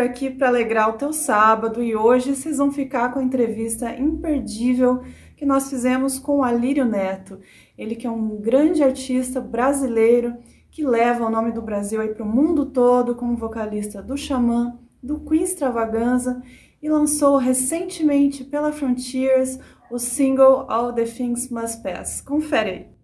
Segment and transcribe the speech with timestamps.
[0.00, 5.02] aqui para alegrar o teu sábado e hoje vocês vão ficar com a entrevista imperdível
[5.36, 7.38] que nós fizemos com Alírio Neto.
[7.76, 10.36] Ele que é um grande artista brasileiro
[10.70, 14.78] que leva o nome do Brasil aí para o mundo todo como vocalista do Xamã,
[15.02, 16.42] do Queen Extravaganza
[16.82, 19.58] e lançou recentemente pela Frontiers
[19.90, 22.20] o single All the Things Must Pass.
[22.20, 22.99] Confere aí.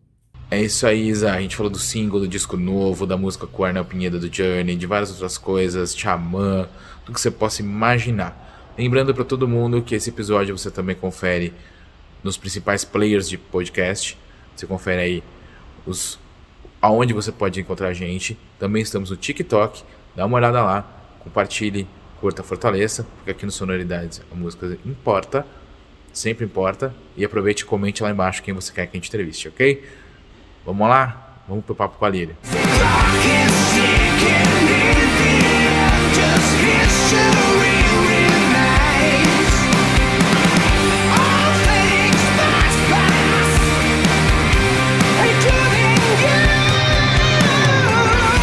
[0.48, 1.32] É isso aí, Isa.
[1.32, 4.32] A gente falou do single, do disco novo, da música com o Arnel Pinheiro do
[4.32, 6.68] Journey, de várias outras coisas, Xamã,
[7.04, 8.74] tudo que você possa imaginar.
[8.78, 11.52] Lembrando para todo mundo que esse episódio você também confere
[12.22, 14.16] nos principais players de podcast.
[14.54, 15.22] Você confere aí
[15.84, 16.18] os
[16.80, 18.38] aonde você pode encontrar a gente.
[18.58, 19.82] Também estamos no TikTok.
[20.14, 20.88] Dá uma olhada lá,
[21.20, 21.88] compartilhe,
[22.20, 25.44] curta, fortaleça, porque aqui no Sonoridades a música importa,
[26.12, 26.94] sempre importa.
[27.16, 29.82] E aproveite e comente lá embaixo quem você quer que a gente entreviste, ok?
[30.66, 31.36] Vamos lá?
[31.46, 32.36] Vamos pro papo com a Líria.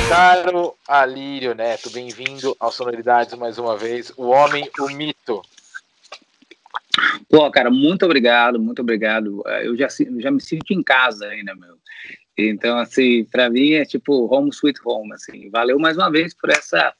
[0.07, 4.13] Caro Alírio Neto, bem-vindo ao Sonoridades mais uma vez.
[4.15, 5.41] O homem, o mito.
[7.29, 9.43] Pô, cara, muito obrigado, muito obrigado.
[9.61, 11.82] Eu já, já me sinto em casa ainda, meu.
[12.37, 15.49] Então, assim, para mim é tipo home sweet home, assim.
[15.49, 16.93] Valeu mais uma vez por essa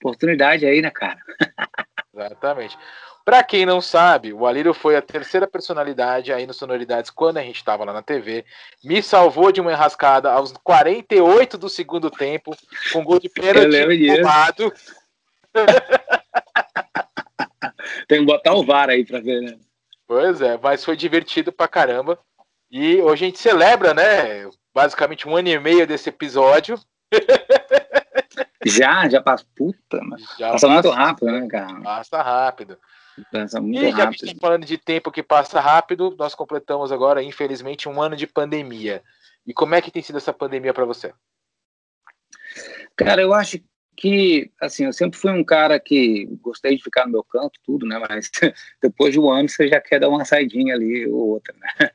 [0.00, 1.18] oportunidade aí, né, cara?
[2.14, 2.76] Exatamente.
[3.24, 7.42] Para quem não sabe, o Alírio foi a terceira personalidade aí no Sonoridades quando a
[7.42, 8.44] gente estava lá na TV.
[8.82, 12.56] Me salvou de uma enrascada aos 48 do segundo tempo,
[12.92, 14.72] com gol de pênalti roubado.
[18.08, 19.58] Tem que botar o VAR aí para ver, né?
[20.06, 22.18] Pois é, mas foi divertido pra caramba.
[22.70, 24.48] E hoje a gente celebra, né?
[24.74, 26.78] basicamente um ano e meio desse episódio.
[28.64, 29.44] Já, já passa.
[29.56, 31.80] Puta, mas já passa, muito rápido, né, cara?
[31.80, 32.78] Passa rápido.
[33.32, 34.14] Passa muito e já rápido.
[34.14, 39.02] estamos falando de tempo que passa rápido, nós completamos agora, infelizmente, um ano de pandemia.
[39.46, 41.12] E como é que tem sido essa pandemia para você?
[42.96, 43.58] Cara, eu acho
[43.96, 47.86] que, assim, eu sempre fui um cara que gostei de ficar no meu canto, tudo,
[47.86, 47.98] né?
[47.98, 48.30] Mas
[48.80, 51.90] depois de um ano você já quer dar uma saidinha ali ou outra, né?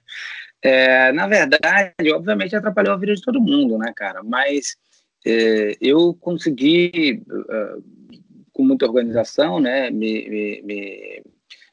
[0.66, 4.24] É, na verdade, obviamente atrapalhou a vida de todo mundo, né, cara?
[4.24, 4.76] Mas
[5.24, 7.84] é, eu consegui, uh,
[8.52, 11.24] com muita organização, né, me, me, me,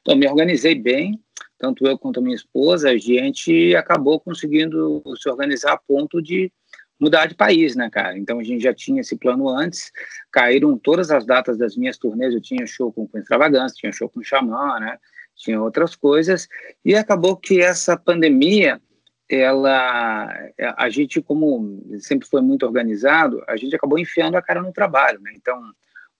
[0.02, 1.18] então, me organizei bem,
[1.58, 6.52] tanto eu quanto a minha esposa, a gente acabou conseguindo se organizar a ponto de
[7.00, 8.18] mudar de país, né, cara?
[8.18, 9.90] Então a gente já tinha esse plano antes,
[10.30, 14.06] caíram todas as datas das minhas turnês, eu tinha show com, com Extravagância, tinha show
[14.06, 14.98] com Xamã, né?
[15.42, 16.48] Tinha outras coisas,
[16.84, 18.80] e acabou que essa pandemia,
[19.28, 20.28] ela,
[20.76, 25.20] a gente, como sempre foi muito organizado, a gente acabou enfiando a cara no trabalho,
[25.20, 25.32] né?
[25.34, 25.60] Então,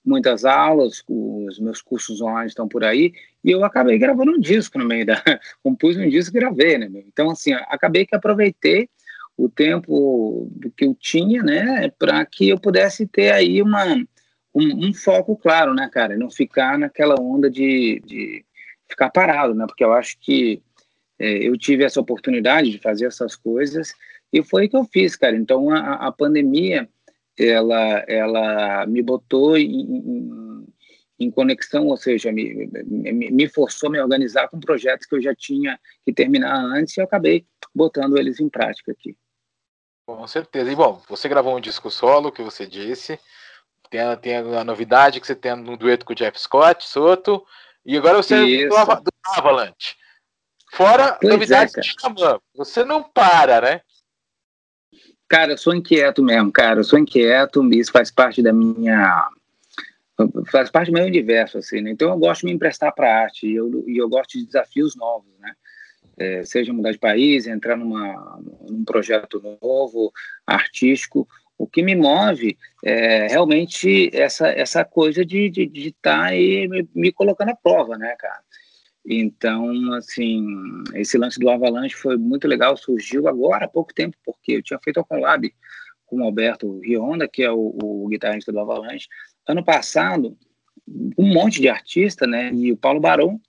[0.04, 3.12] muitas aulas, os meus cursos online estão por aí,
[3.44, 5.22] e eu acabei gravando um disco no meio da...
[5.62, 6.90] compus um disco e gravei, né?
[7.06, 8.88] Então, assim, acabei que aproveitei
[9.36, 13.84] o tempo que eu tinha, né, para que eu pudesse ter aí uma,
[14.54, 18.44] um, um, foco claro, né, cara, não ficar naquela onda de, de
[18.92, 19.66] ficar parado, né?
[19.66, 20.62] Porque eu acho que
[21.18, 23.92] é, eu tive essa oportunidade de fazer essas coisas
[24.32, 25.36] e foi o que eu fiz, cara.
[25.36, 26.88] Então a, a pandemia
[27.38, 30.66] ela ela me botou em, em,
[31.20, 35.22] em conexão, ou seja, me, me, me, forçou a me organizar com projetos que eu
[35.22, 39.16] já tinha que terminar antes e eu acabei botando eles em prática aqui.
[40.06, 40.70] Com certeza.
[40.70, 43.18] E bom, você gravou um disco solo, que você disse.
[43.88, 47.44] Tem a, tem a novidade que você tem um dueto com o Jeff Scott, Soto.
[47.84, 49.96] E agora você é do, do Avalanche.
[50.72, 52.40] Fora pois novidades é, de Xamã.
[52.54, 53.80] Você não para, né?
[55.28, 56.80] Cara, eu sou inquieto mesmo, cara.
[56.80, 59.28] Eu sou inquieto, isso faz parte da minha.
[60.50, 61.90] Faz parte do meu universo, assim, né?
[61.90, 64.94] Então eu gosto de me emprestar para arte e eu, e eu gosto de desafios
[64.94, 65.52] novos, né?
[66.18, 70.12] É, seja mudar de país, entrar numa, num projeto novo,
[70.46, 71.26] artístico
[71.62, 76.66] o que me move é realmente essa, essa coisa de estar de, de tá aí
[76.66, 78.42] me, me, colocando à prova, né, cara?
[79.06, 80.44] Então, assim,
[80.94, 84.80] esse lance do Avalanche foi muito legal, surgiu agora há pouco tempo, porque eu tinha
[84.82, 85.54] feito a collab
[86.04, 89.06] com o Alberto Rionda, que é o, o guitarrista do Avalanche.
[89.46, 90.36] Ano passado,
[91.16, 93.40] um monte de artista, né, e o Paulo Barão,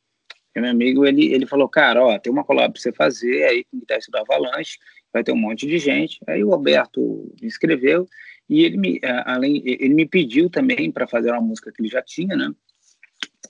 [0.53, 3.63] é meu amigo, ele, ele falou, cara, ó, tem uma collab pra você fazer aí
[3.63, 4.77] com o guitarrista do Avalanche,
[5.13, 6.19] vai ter um monte de gente.
[6.27, 8.07] Aí o Alberto me escreveu
[8.49, 12.01] e ele me, além, ele me pediu também para fazer uma música que ele já
[12.01, 12.51] tinha, né?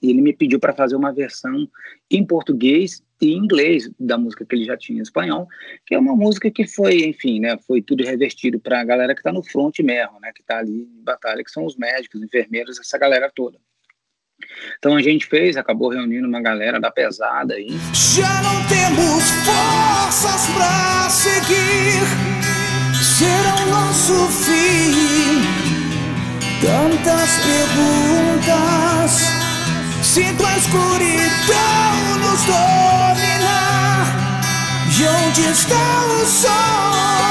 [0.01, 1.68] E ele me pediu para fazer uma versão
[2.12, 5.48] em português e inglês da música que ele já tinha em espanhol,
[5.86, 9.21] que é uma música que foi, enfim, né, foi tudo revertido para a galera que
[9.21, 12.77] está no front mesmo, né, que está ali em batalha, que são os médicos, enfermeiros,
[12.80, 13.57] essa galera toda.
[14.78, 17.68] Então a gente fez, acabou reunindo uma galera da pesada aí.
[17.94, 22.04] Já não temos forças para seguir,
[23.01, 25.42] será o nosso fim.
[26.62, 28.94] Tantas perguntas
[30.13, 34.06] Sinto a escuridão nos dominar.
[35.00, 36.51] E onde está o sol?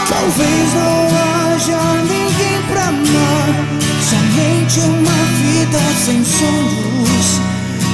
[0.09, 3.55] Talvez não haja ninguém pra amar.
[4.03, 6.72] Somente uma vida sem sonhos,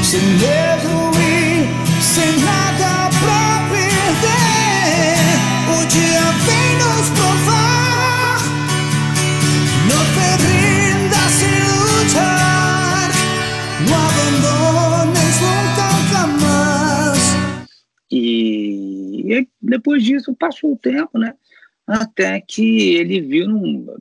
[0.08, 1.68] sem medo e
[2.02, 5.20] sem nada pra perder.
[5.68, 8.40] O dia vem nos provar.
[9.84, 10.00] No
[11.36, 11.52] te
[18.10, 21.34] E, depois disso passou o tempo, né?
[21.86, 23.46] Até que ele viu,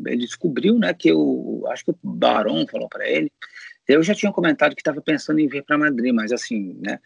[0.06, 0.94] ele descobriu, né?
[0.94, 3.30] Que eu acho que o Barão falou para ele.
[3.88, 7.00] Eu já tinha comentado que estava pensando em vir para Madrid, mas assim, né?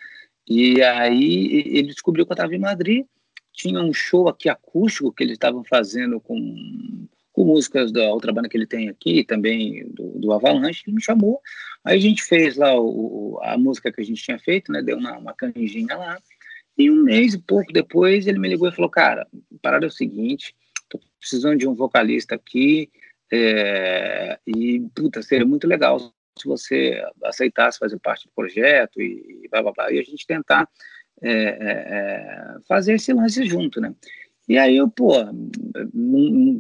[0.48, 3.06] E aí ele descobriu que eu estava em Madrid.
[3.54, 8.50] Tinha um show aqui acústico que eles estavam fazendo com, com músicas da outra banda
[8.50, 10.84] que ele tem aqui, também do, do Avalanche.
[10.88, 11.40] Ele me chamou.
[11.84, 14.82] Aí a gente fez lá o, a música que a gente tinha feito, né?
[14.82, 16.18] Deu uma, uma canjinha lá.
[16.78, 19.90] E um mês e pouco depois ele me ligou e falou: Cara, a parada é
[19.90, 20.56] o seguinte,
[20.90, 22.90] tô precisando de um vocalista aqui,
[23.32, 26.00] é, e puta, seria muito legal
[26.38, 30.68] se você aceitasse fazer parte do projeto e blá blá blá, e a gente tentar
[31.22, 33.94] é, é, é fazer esse lance junto, né?
[34.48, 35.14] E aí eu, pô,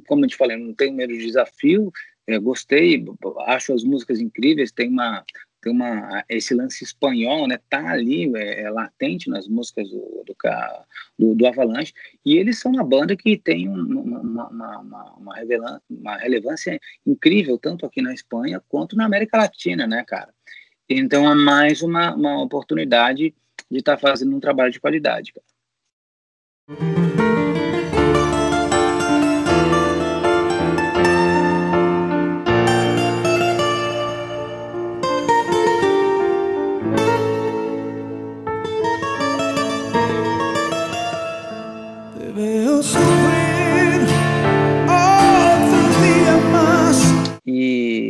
[0.08, 1.92] como eu te falei, não tenho medo de desafio,
[2.28, 3.04] é, gostei,
[3.48, 5.26] acho as músicas incríveis, tem uma
[5.62, 10.36] tem uma esse lance espanhol né tá ali é, é latente nas músicas do do,
[11.18, 11.94] do do, Avalanche
[12.26, 17.86] e eles são uma banda que tem uma, uma, uma, uma, uma relevância incrível tanto
[17.86, 20.34] aqui na Espanha quanto na América Latina né cara
[20.90, 23.34] então é mais uma, uma oportunidade
[23.70, 27.01] de estar tá fazendo um trabalho de qualidade cara.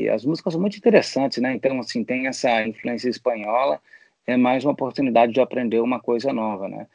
[0.10, 1.54] As músicas são muito interessantes, né?
[1.54, 3.82] Então, assim, tem essa influência espanhola,
[4.26, 6.88] é mais uma oportunidade de aprender uma coisa nova, né?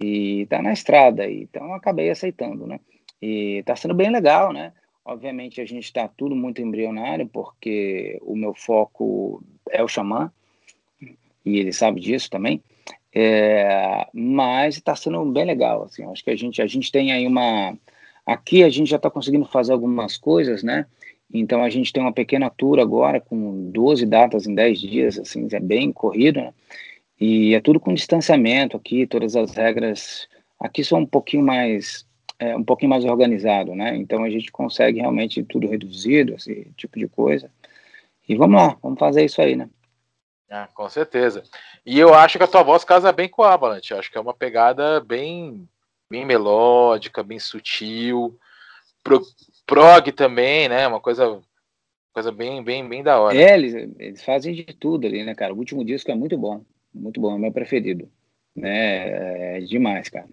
[0.00, 2.80] E tá na estrada, então acabei aceitando, né?
[3.20, 4.72] E tá sendo bem legal, né?
[5.04, 10.32] Obviamente a gente está tudo muito embrionário, porque o meu foco é o xamã,
[11.44, 12.62] e ele sabe disso também.
[13.14, 16.04] É, mas está sendo bem legal, assim.
[16.04, 17.76] Acho que a gente a gente tem aí uma
[18.26, 20.86] aqui a gente já está conseguindo fazer algumas coisas, né?
[21.34, 25.48] Então a gente tem uma pequena tour agora com 12 datas em 10 dias, assim,
[25.52, 26.54] é bem corrido, né?
[27.20, 30.28] E é tudo com distanciamento aqui, todas as regras
[30.60, 32.06] aqui são um pouquinho mais
[32.38, 33.96] é, um pouquinho mais organizado, né?
[33.96, 37.50] Então a gente consegue realmente tudo reduzido, esse tipo de coisa.
[38.28, 39.68] E vamos lá, vamos fazer isso aí, né?
[40.50, 41.42] Ah, com certeza.
[41.84, 43.94] E eu acho que a tua voz casa bem com a Avalanche.
[43.94, 45.68] Acho que é uma pegada bem,
[46.08, 48.38] bem melódica, bem sutil.
[49.02, 49.22] Pro,
[49.66, 50.86] prog também, né?
[50.86, 51.40] Uma coisa,
[52.12, 53.36] coisa bem, bem, bem da hora.
[53.36, 55.54] É, eles, eles fazem de tudo ali, né, cara?
[55.54, 58.08] O último disco é muito bom, muito bom, é meu preferido,
[58.54, 59.56] né?
[59.58, 60.28] É demais, cara.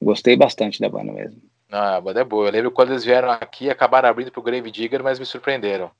[0.00, 1.40] Gostei bastante da banda mesmo.
[1.70, 2.48] Ah, a banda é boa.
[2.48, 5.90] Eu lembro quando eles vieram aqui, acabaram abrindo pro Grave Digger, mas me surpreenderam.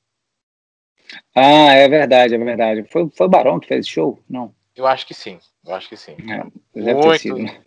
[1.35, 2.83] Ah, é verdade, é verdade.
[2.89, 4.19] Foi, foi o Barão que fez show?
[4.29, 4.53] Não.
[4.75, 6.13] Eu acho que sim, eu acho que sim.
[6.13, 7.61] É, deve Muito, ter sido, né?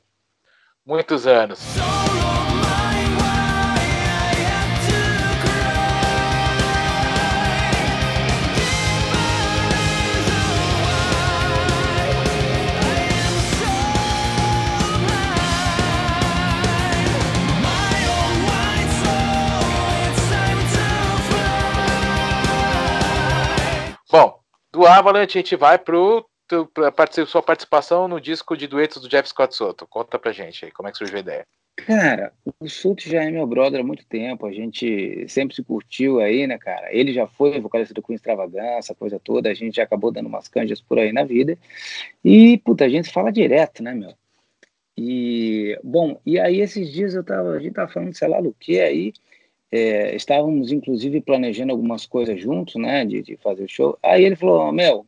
[0.84, 1.60] Muitos anos.
[24.74, 26.26] Do Avalanche a gente vai pro
[26.74, 29.86] para sua participação no disco de duetos do Jeff Scott Soto.
[29.86, 31.46] Conta pra gente aí, como é que surgiu a ideia?
[31.76, 36.20] Cara, o Soto já é meu brother há muito tempo, a gente sempre se curtiu
[36.20, 36.92] aí, né, cara?
[36.92, 38.18] Ele já foi vocalista do Queen
[38.98, 41.56] coisa toda, a gente já acabou dando umas canjas por aí na vida.
[42.24, 44.12] E, puta, a gente fala direto, né, meu?
[44.96, 48.52] E, bom, e aí esses dias eu tava, a gente tava falando, sei lá do
[48.52, 49.12] que aí,
[49.74, 53.98] é, estávamos, inclusive, planejando algumas coisas juntos, né, de, de fazer o show.
[54.00, 55.04] Aí ele falou, Mel,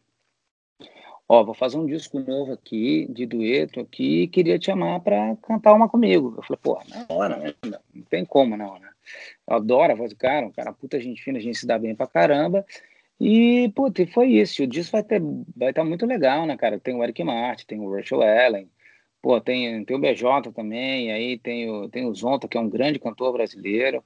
[1.29, 5.73] ó, vou fazer um disco novo aqui, de dueto aqui, queria te chamar para cantar
[5.73, 6.35] uma comigo.
[6.37, 7.55] Eu falei, pô, na hora, né?
[7.95, 8.89] Não tem como não, né?
[9.47, 11.79] Eu adoro a voz do cara, um cara puta gente fina, a gente se dá
[11.79, 12.67] bem pra caramba.
[13.21, 14.65] E, puta, e foi isso.
[14.65, 15.21] O disco vai ter,
[15.57, 16.81] vai estar tá muito legal, né, cara?
[16.81, 18.69] Tem o Eric Martin, tem o Rachel Allen,
[19.23, 22.69] pô, tem, tem o BJ também, aí tem o, tem o Zonta, que é um
[22.69, 24.03] grande cantor brasileiro.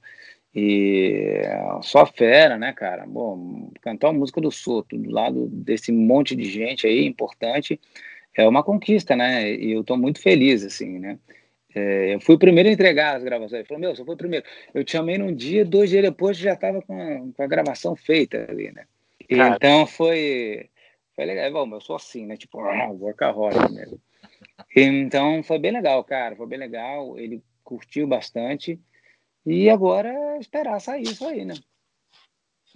[0.53, 1.43] E
[1.81, 3.05] só fera, né, cara?
[3.05, 7.79] Bom, cantar a música do Soto do lado desse monte de gente aí importante
[8.35, 9.51] é uma conquista, né?
[9.51, 11.17] E eu tô muito feliz, assim, né?
[11.73, 13.59] É, eu fui o primeiro a entregar as gravações.
[13.59, 14.45] Ele falou, meu, você foi o primeiro.
[14.73, 18.45] Eu te chamei num dia, dois dias depois já estava com, com, a gravação feita
[18.49, 18.85] ali, né?
[19.29, 19.55] Cara.
[19.55, 20.69] Então foi,
[21.15, 21.65] foi legal.
[21.65, 22.35] Bom, eu sou assim, né?
[22.35, 23.99] Tipo, ah, workaholic mesmo.
[24.75, 26.35] Então foi bem legal, cara.
[26.35, 27.17] Foi bem legal.
[27.17, 28.79] Ele curtiu bastante.
[29.45, 31.55] E agora é esperar sair isso aí, né?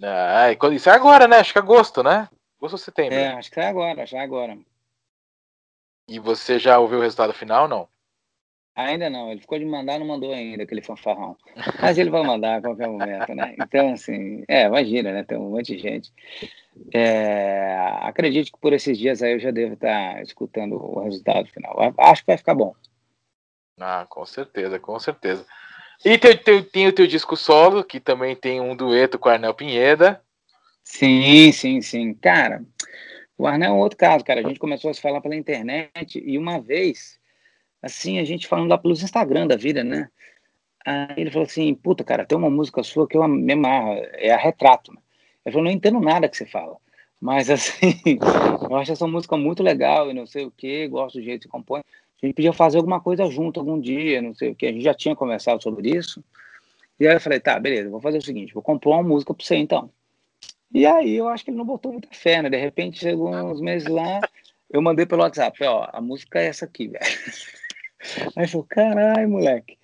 [0.02, 1.38] Ah, isso é agora, né?
[1.38, 2.28] Acho que é agosto, né?
[2.58, 3.18] Agosto ou setembro?
[3.18, 4.58] É, acho que é agora, já é agora.
[6.08, 7.88] E você já ouviu o resultado final não?
[8.76, 11.34] Ainda não, ele ficou de mandar, não mandou ainda aquele fanfarrão.
[11.80, 13.56] Mas ele vai mandar a qualquer momento, né?
[13.58, 15.24] Então, assim, é, imagina, né?
[15.24, 16.12] Tem um monte de gente.
[16.92, 21.74] É, acredito que por esses dias aí eu já devo estar escutando o resultado final.
[21.96, 22.74] Acho que vai ficar bom.
[23.80, 25.46] Ah, com certeza, com certeza.
[26.04, 29.32] E tem, tem, tem, o teu disco solo, que também tem um dueto com o
[29.32, 30.20] Arnel Pinheda.
[30.84, 32.14] Sim, sim, sim.
[32.14, 32.64] Cara,
[33.36, 34.40] o Arnel é um outro caso, cara.
[34.40, 37.18] A gente começou a se falar pela internet e uma vez,
[37.82, 40.08] assim, a gente falando lá pelos Instagram da vida, né?
[40.84, 44.30] Aí ele falou assim, puta, cara, tem uma música sua que eu me amarro, é
[44.30, 44.92] a Retrato.
[44.92, 45.00] Né?
[45.44, 46.76] Ele falou, não entendo nada que você fala.
[47.20, 48.00] Mas, assim,
[48.70, 51.48] eu acho essa música muito legal e não sei o que, gosto do jeito que
[51.48, 51.82] compõe
[52.22, 54.66] a gente podia fazer alguma coisa junto algum dia, não sei o que.
[54.66, 56.24] A gente já tinha conversado sobre isso.
[56.98, 59.44] E aí eu falei, tá, beleza, vou fazer o seguinte, vou compor uma música para
[59.44, 59.90] você então.
[60.72, 62.48] E aí eu acho que ele não botou muita fé, né?
[62.48, 64.20] De repente, chegou uns meses lá,
[64.70, 67.04] eu mandei pelo WhatsApp, ó, a música é essa aqui, velho.
[68.36, 69.76] Aí falou, caralho, moleque.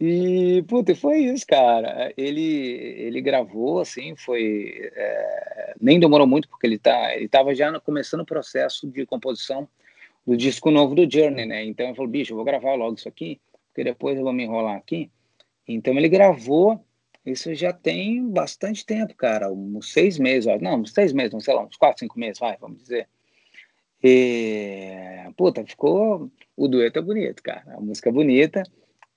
[0.00, 2.12] E, puta, foi isso, cara.
[2.16, 4.90] Ele, ele gravou, assim, foi...
[4.94, 9.68] É, nem demorou muito, porque ele, tá, ele tava já começando o processo de composição
[10.26, 11.64] do disco novo do Journey, né?
[11.64, 14.42] Então eu falei, bicho, eu vou gravar logo isso aqui, porque depois eu vou me
[14.44, 15.10] enrolar aqui.
[15.68, 16.84] Então ele gravou,
[17.24, 20.58] isso já tem bastante tempo, cara, uns seis meses, ó.
[20.58, 23.08] não, uns seis meses, não sei lá, uns quatro, cinco meses, vai, vamos dizer.
[24.02, 28.62] E, puta, ficou, o dueto é bonito, cara, a música é bonita,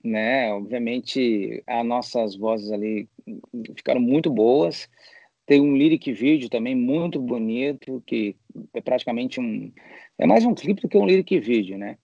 [0.02, 0.52] né?
[0.52, 3.08] Obviamente, as nossas vozes ali
[3.76, 4.88] ficaram muito boas.
[5.50, 8.36] Tem um lyric vídeo também muito bonito, que
[8.72, 9.72] é praticamente um.
[10.16, 11.96] É mais um clipe do que um lyric vídeo, né?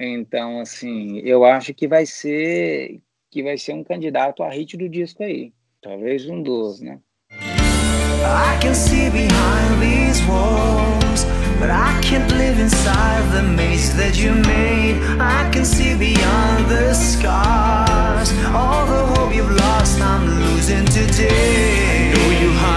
[0.00, 2.98] Então, assim, eu acho que vai ser
[3.30, 5.52] que vai ser um candidato a hit do disco aí.
[5.82, 6.98] Talvez um dos, né?
[7.32, 11.26] I can see behind these walls,
[11.60, 14.96] but I can't live inside the maze that you made.
[15.20, 22.10] I can see beyond the scars, all the hope you've lost, I'm losing today.
[22.10, 22.75] I know you hide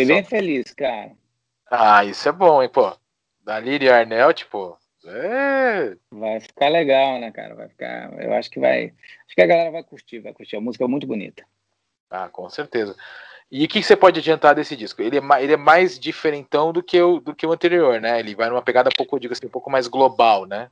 [0.00, 0.14] Fiquei só.
[0.14, 1.12] bem feliz, cara.
[1.70, 2.96] Ah, isso é bom, hein, pô.
[3.44, 4.76] Da e Arnel, tipo.
[5.06, 5.96] É...
[6.10, 7.54] Vai ficar legal, né, cara?
[7.54, 8.12] Vai ficar.
[8.22, 8.92] Eu acho que vai.
[9.26, 10.56] Acho que a galera vai curtir, vai curtir.
[10.56, 11.44] A música é muito bonita.
[12.10, 12.96] Ah, com certeza.
[13.50, 15.00] E o que, você pode adiantar desse disco?
[15.00, 18.20] Ele é, ele é mais diferentão do que, o, do que o anterior, né?
[18.20, 20.70] Ele vai numa pegada pouco, digo assim, um pouco mais global, né?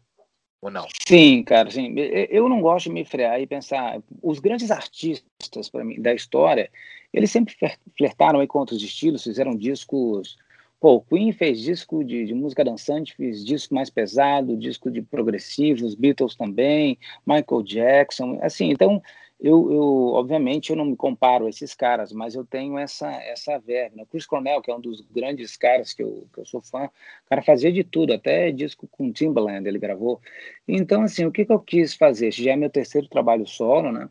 [0.60, 0.86] Ou não?
[1.06, 1.94] Sim, cara, sim.
[1.96, 3.98] Eu não gosto de me frear e pensar.
[4.22, 6.70] Os grandes artistas, para mim, da história,
[7.16, 7.56] eles sempre
[7.96, 10.36] flertaram aí com outros estilos, fizeram discos.
[10.78, 15.00] Pô, o Queen fez disco de, de, música dançante, fez disco mais pesado, disco de
[15.00, 19.02] progressivos, Beatles também, Michael Jackson, assim, então
[19.40, 23.58] eu, eu, obviamente eu não me comparo a esses caras, mas eu tenho essa essa
[23.58, 23.96] verba.
[23.96, 24.04] Né?
[24.10, 27.28] Chris Cornell, que é um dos grandes caras que eu, que eu sou fã, o
[27.30, 30.20] cara fazia de tudo, até disco com Timbaland ele gravou.
[30.68, 32.28] Então, assim, o que, que eu quis fazer?
[32.28, 34.08] Esse já é meu terceiro trabalho solo, né?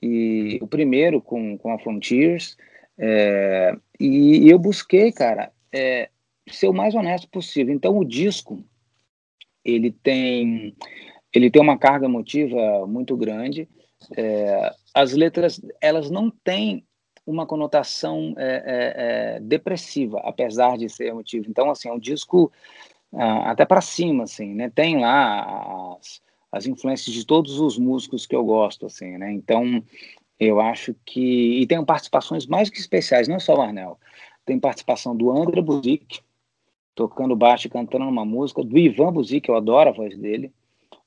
[0.00, 2.56] E o primeiro com, com a Frontiers,
[2.98, 6.08] é, e, e, eu busquei, cara, é,
[6.50, 7.74] ser o mais honesto possível.
[7.74, 8.64] Então, o disco,
[9.64, 10.74] ele tem,
[11.34, 13.68] ele tem uma carga emotiva muito grande,
[14.16, 16.84] é, as letras, elas não têm
[17.26, 21.46] uma conotação é, é, é, depressiva, apesar de ser emotivo.
[21.48, 22.50] Então, assim, é um disco
[23.12, 24.70] ah, até para cima, assim, né?
[24.74, 29.32] Tem lá as, as influências de todos os músicos que eu gosto, assim, né?
[29.32, 29.82] Então,
[30.38, 31.60] eu acho que...
[31.60, 33.98] E tem participações mais que especiais, não só o Arnel.
[34.46, 36.20] Tem participação do André Buzik,
[36.94, 40.52] tocando baixo e cantando uma música, do Ivan Buzik, eu adoro a voz dele,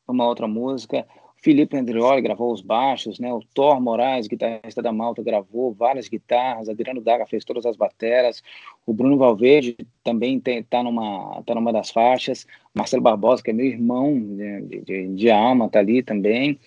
[0.08, 1.08] uma outra música.
[1.42, 3.34] Felipe Andrioli gravou os baixos, né?
[3.34, 6.70] O Thor Moraes, guitarrista da Malta, gravou várias guitarras.
[6.70, 8.44] Adriano Daga fez todas as bateras.
[8.86, 12.46] O Bruno Valverde também está numa, tá numa das faixas.
[12.76, 16.60] Marcelo Barbosa, que é meu irmão de, de, de alma, tá ali também.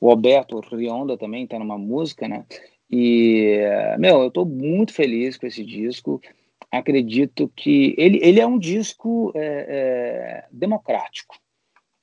[0.00, 2.46] O Alberto Rionda também está numa música, né?
[2.90, 3.58] E,
[3.98, 6.22] meu, eu estou muito feliz com esse disco.
[6.70, 11.41] Acredito que ele, ele é um disco é, é, democrático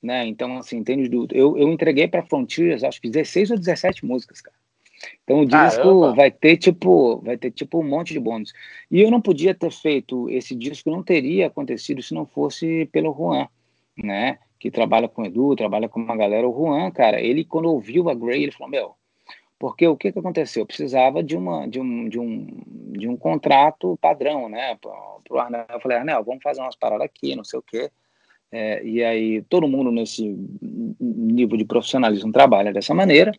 [0.02, 0.26] né?
[0.26, 1.10] Então, assim, entende?
[1.32, 4.56] Eu, eu entreguei para Frontiers, acho que 16 ou 17 músicas, cara.
[5.24, 6.14] Então o disco Caramba.
[6.14, 8.52] vai ter tipo, vai ter tipo um monte de bônus.
[8.90, 13.14] E eu não podia ter feito esse disco, não teria acontecido se não fosse pelo
[13.14, 13.48] Juan,
[13.96, 14.38] né?
[14.58, 16.48] Que trabalha com o Edu, trabalha com uma galera.
[16.48, 18.94] O Juan, cara, ele quando ouviu a Grey, ele falou: "Meu,
[19.58, 20.62] porque o que que aconteceu?
[20.62, 22.46] Eu precisava de uma de um de um
[22.92, 24.76] de um contrato padrão, né?
[24.76, 27.90] Pro Arnel, eu falei: "Arnel, vamos fazer umas paradas aqui, não sei o quê".
[28.52, 30.36] É, e aí todo mundo nesse
[31.00, 33.32] nível de profissionalismo trabalha dessa maneira.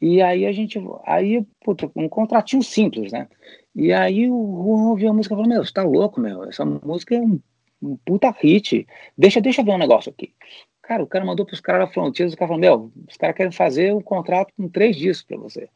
[0.00, 3.28] E aí a gente, aí, puta, um contratinho simples, né?
[3.74, 6.64] E aí o Juan ouviu a música e falou, meu, você tá louco, meu, essa
[6.64, 7.40] música é um,
[7.82, 10.34] um puta hit, deixa, deixa eu ver um negócio aqui.
[10.82, 13.52] Cara, o cara mandou pros caras da Frontiers, o cara falou, meu, os caras querem
[13.52, 15.68] fazer um contrato com três discos para você.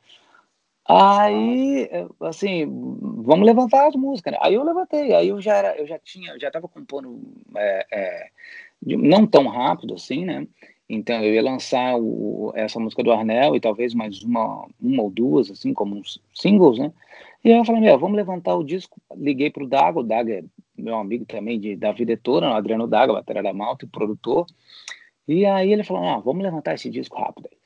[0.92, 1.88] Aí,
[2.20, 4.32] assim, vamos levantar as músicas.
[4.32, 4.38] Né?
[4.42, 7.20] Aí eu levantei, aí eu já era, eu já tinha, já estava compondo
[7.56, 8.28] é, é,
[8.82, 10.48] não tão rápido assim, né?
[10.88, 15.10] Então eu ia lançar o, essa música do Arnel e talvez mais uma, uma ou
[15.10, 16.92] duas, assim, como uns singles, né?
[17.44, 19.00] E aí eu falei, meu, vamos levantar o disco.
[19.14, 20.42] Liguei para o Dago, o Dago é
[20.76, 24.44] meu amigo também de, da vida toda, o Adriano Dago, bateria da Malta, produtor.
[25.28, 27.59] E aí ele falou, ah, vamos levantar esse disco rápido aí.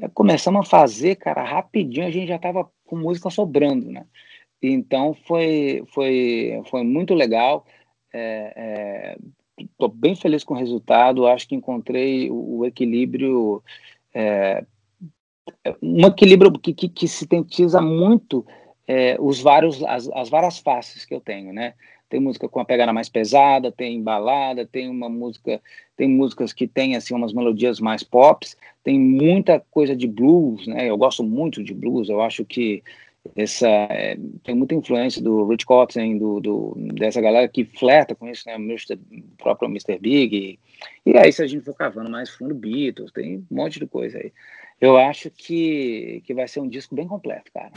[0.00, 4.06] É, começamos a fazer, cara, rapidinho, a gente já estava com música sobrando, né?
[4.62, 7.66] Então foi, foi, foi muito legal.
[8.06, 11.26] Estou é, é, bem feliz com o resultado.
[11.26, 13.62] Acho que encontrei o, o equilíbrio,
[14.14, 14.64] é,
[15.82, 18.46] um equilíbrio que, que, que sintetiza muito
[18.86, 21.74] é, os vários, as, as várias faces que eu tenho, né?
[22.08, 25.60] Tem música com a pegada mais pesada, tem balada, tem uma música,
[25.96, 30.88] tem músicas que tem assim umas melodias mais pops, tem muita coisa de blues, né?
[30.88, 32.82] Eu gosto muito de blues, eu acho que
[33.36, 38.28] essa é, tem muita influência do Rich Cotton, do, do, dessa galera que flerta com
[38.28, 38.56] isso, né?
[38.56, 39.98] O próprio Mr.
[39.98, 40.36] Big.
[40.36, 40.58] E,
[41.10, 44.18] e aí, se a gente for cavando mais fundo, Beatles, tem um monte de coisa
[44.18, 44.32] aí.
[44.80, 47.72] Eu acho que, que vai ser um disco bem completo, cara.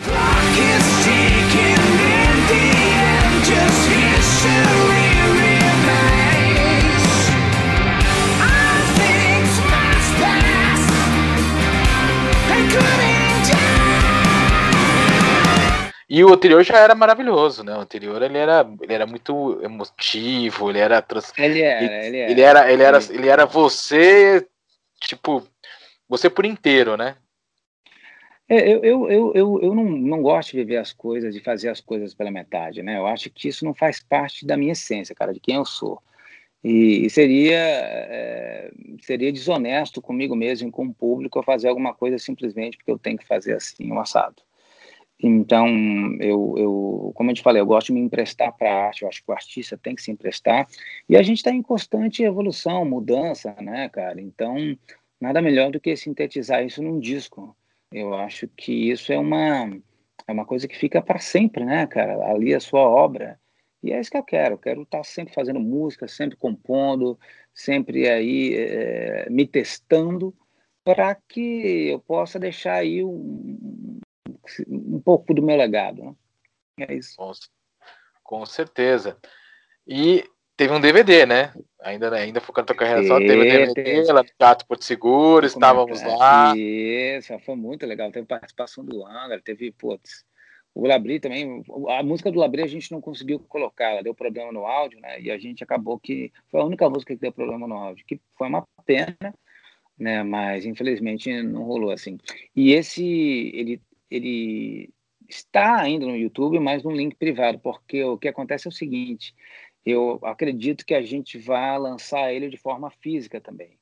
[16.13, 17.73] E o anterior já era maravilhoso, né?
[17.73, 21.31] O anterior ele era, ele era muito emotivo, ele era trans...
[21.37, 22.31] ele, era, ele, era.
[22.31, 24.45] ele era, ele era, ele era você,
[24.99, 25.41] tipo,
[26.09, 27.15] você por inteiro, né?
[28.51, 31.69] É, eu, eu, eu, eu, eu não, não gosto de ver as coisas, de fazer
[31.69, 32.97] as coisas pela metade, né?
[32.97, 36.03] Eu acho que isso não faz parte da minha essência, cara, de quem eu sou.
[36.61, 38.69] E, seria, é,
[39.03, 42.99] seria desonesto comigo mesmo e com o público eu fazer alguma coisa simplesmente porque eu
[42.99, 44.43] tenho que fazer assim, um assado.
[45.23, 45.65] Então,
[46.19, 49.07] eu, eu, como eu te falei, eu gosto de me emprestar para a arte, eu
[49.07, 50.67] acho que o artista tem que se emprestar,
[51.07, 54.19] e a gente está em constante evolução, mudança, né, cara?
[54.19, 54.57] Então,
[55.21, 57.55] nada melhor do que sintetizar isso num disco.
[57.91, 59.69] Eu acho que isso é uma,
[60.27, 62.25] é uma coisa que fica para sempre, né, cara?
[62.31, 63.39] Ali a sua obra.
[63.83, 64.55] E é isso que eu quero.
[64.55, 67.19] Eu quero estar tá sempre fazendo música, sempre compondo,
[67.53, 70.33] sempre aí é, me testando,
[70.83, 73.99] para que eu possa deixar aí um,
[74.67, 76.03] um pouco do meu legado.
[76.03, 76.15] Né?
[76.87, 77.15] É isso.
[77.17, 77.31] Com,
[78.23, 79.17] com certeza.
[79.85, 80.23] E
[80.61, 81.51] teve um DVD, né?
[81.81, 85.43] Ainda, ainda focando na tua carreira só, teve um DVD lá no Teatro Porto Seguro,
[85.43, 86.53] estávamos lá.
[86.55, 88.11] Isso, foi muito legal.
[88.11, 90.23] Teve participação do Angra, teve, putz,
[90.75, 91.63] o Labri também.
[91.89, 95.19] A música do Labri a gente não conseguiu colocar, ela deu problema no áudio, né?
[95.19, 96.31] E a gente acabou que.
[96.51, 99.33] Foi a única música que deu problema no áudio, que foi uma pena,
[99.97, 100.21] né?
[100.21, 102.19] Mas infelizmente não rolou assim.
[102.55, 103.03] E esse,
[103.55, 104.91] ele, ele
[105.27, 109.33] está ainda no YouTube, mas num link privado, porque o que acontece é o seguinte:
[109.85, 113.77] eu acredito que a gente vai lançar ele de forma física também.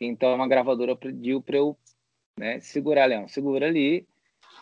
[0.00, 1.76] Então, a gravadora pediu para eu
[2.38, 4.06] né, segurar, Leão, segura ali.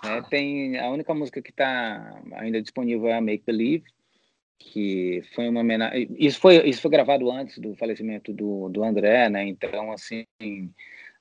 [0.03, 3.85] Né, tem a única música que está ainda disponível é a Make Believe,
[4.59, 6.09] que foi uma homenagem.
[6.19, 9.47] Isso foi, isso foi gravado antes do falecimento do, do André, né?
[9.47, 10.27] Então, assim,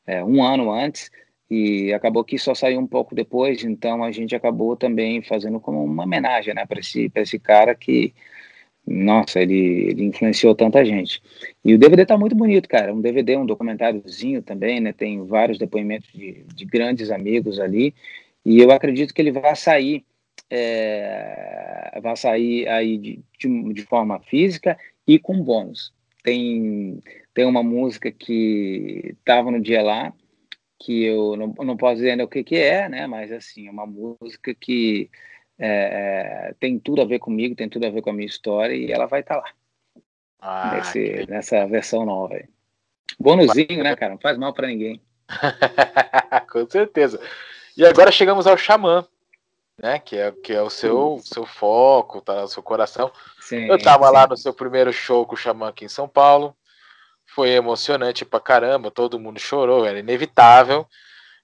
[0.05, 1.11] é, um ano antes,
[1.49, 5.83] e acabou que só saiu um pouco depois, então a gente acabou também fazendo como
[5.83, 8.13] uma homenagem né, para esse, esse cara que,
[8.87, 11.21] nossa, ele, ele influenciou tanta gente.
[11.63, 15.57] E o DVD tá muito bonito, cara, um DVD, um documentáriozinho também, né, tem vários
[15.57, 17.93] depoimentos de, de grandes amigos ali,
[18.45, 20.05] e eu acredito que ele vai sair,
[20.49, 25.93] é, vai sair aí de, de, de forma física e com bônus.
[26.23, 27.01] Tem,
[27.33, 30.13] tem uma música que estava no dia lá,
[30.79, 33.05] que eu não, não posso dizer ainda o que, que é, né?
[33.05, 35.09] Mas assim, é uma música que
[35.59, 38.73] é, é, tem tudo a ver comigo, tem tudo a ver com a minha história
[38.73, 39.49] e ela vai estar tá lá.
[40.39, 41.31] Ah, nesse, que...
[41.31, 42.45] Nessa versão nova aí.
[43.19, 44.11] Bônusinho, né, cara?
[44.11, 45.01] Não faz mal para ninguém.
[46.51, 47.19] com certeza.
[47.75, 49.05] E agora chegamos ao Xamã,
[49.81, 49.99] né?
[49.99, 53.11] Que é, que é o seu, seu foco, tá no seu coração.
[53.39, 54.13] Sim, eu tava sim.
[54.13, 56.55] lá no seu primeiro show com o Xamã aqui em São Paulo
[57.37, 60.87] foi emocionante pra caramba, todo mundo chorou, era inevitável.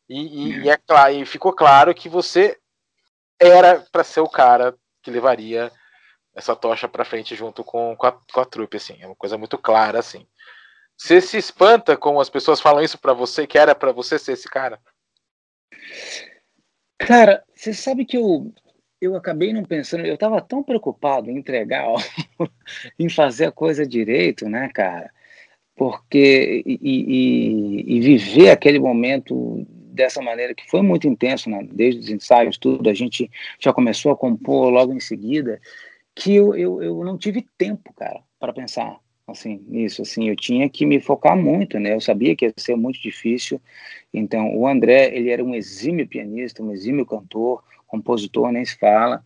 [0.09, 2.57] E, e, e, é claro, e ficou claro que você
[3.47, 5.71] era para ser o cara que levaria
[6.35, 9.37] essa tocha para frente junto com, com, a, com a trupe, assim, é uma coisa
[9.37, 10.25] muito clara, assim.
[10.97, 14.33] Você se espanta como as pessoas falam isso para você, que era para você ser
[14.33, 14.79] esse cara?
[16.97, 18.53] Cara, você sabe que eu,
[19.01, 21.85] eu acabei não pensando, eu estava tão preocupado em entregar,
[22.97, 25.11] em fazer a coisa direito, né, cara?
[25.75, 31.65] porque e, e, e, viver aquele momento dessa maneira que foi muito intenso, né?
[31.71, 33.29] desde os ensaios, tudo, a gente
[33.59, 35.61] já começou a compor logo em seguida,
[36.15, 40.69] que eu, eu, eu não tive tempo, cara, para pensar assim nisso, assim, eu tinha
[40.69, 41.93] que me focar muito, né?
[41.93, 43.61] Eu sabia que ia ser muito difícil.
[44.13, 49.23] Então, o André, ele era um exímio pianista, um exímio cantor, compositor, nem se fala.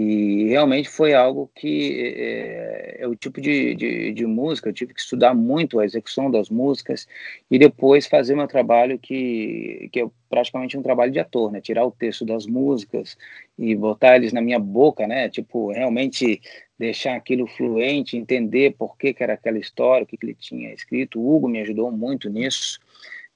[0.00, 4.94] E realmente foi algo que é, é o tipo de, de, de, música, eu tive
[4.94, 7.08] que estudar muito a execução das músicas
[7.50, 11.60] e depois fazer meu trabalho que, que é praticamente um trabalho de ator, né?
[11.60, 13.18] Tirar o texto das músicas
[13.58, 15.28] e botar eles na minha boca, né?
[15.28, 16.40] Tipo, realmente
[16.78, 20.72] deixar aquilo fluente, entender por que, que era aquela história, o que, que ele tinha
[20.72, 21.18] escrito.
[21.18, 22.78] O Hugo me ajudou muito nisso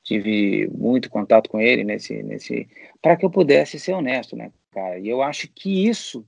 [0.05, 2.68] tive muito contato com ele nesse nesse
[3.01, 6.27] para que eu pudesse ser honesto né cara e eu acho que isso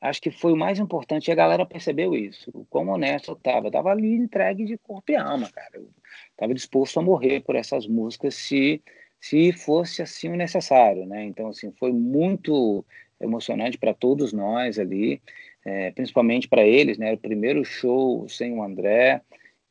[0.00, 2.50] acho que foi o mais importante e a galera percebeu isso.
[2.54, 3.66] O quão honesto eu estava.
[3.66, 5.70] Eu estava ali entregue de corpo e alma, cara.
[5.74, 5.88] Eu
[6.30, 8.82] estava disposto a morrer por essas músicas se,
[9.20, 11.24] se fosse assim o necessário, né?
[11.24, 12.84] Então, assim, foi muito
[13.20, 15.20] emocionante para todos nós ali,
[15.64, 17.12] é, principalmente para eles, né?
[17.14, 19.20] O primeiro show sem o André,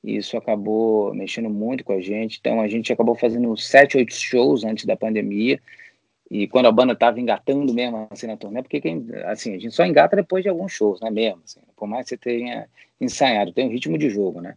[0.03, 2.37] e isso acabou mexendo muito com a gente.
[2.39, 5.59] Então, a gente acabou fazendo sete, oito shows antes da pandemia,
[6.29, 9.73] e quando a banda estava engatando mesmo assim na turnê, porque quem, assim, a gente
[9.73, 12.67] só engata depois de alguns shows, né, mesmo, assim, por mais que você tenha
[12.99, 14.55] ensaiado, tem um ritmo de jogo, né.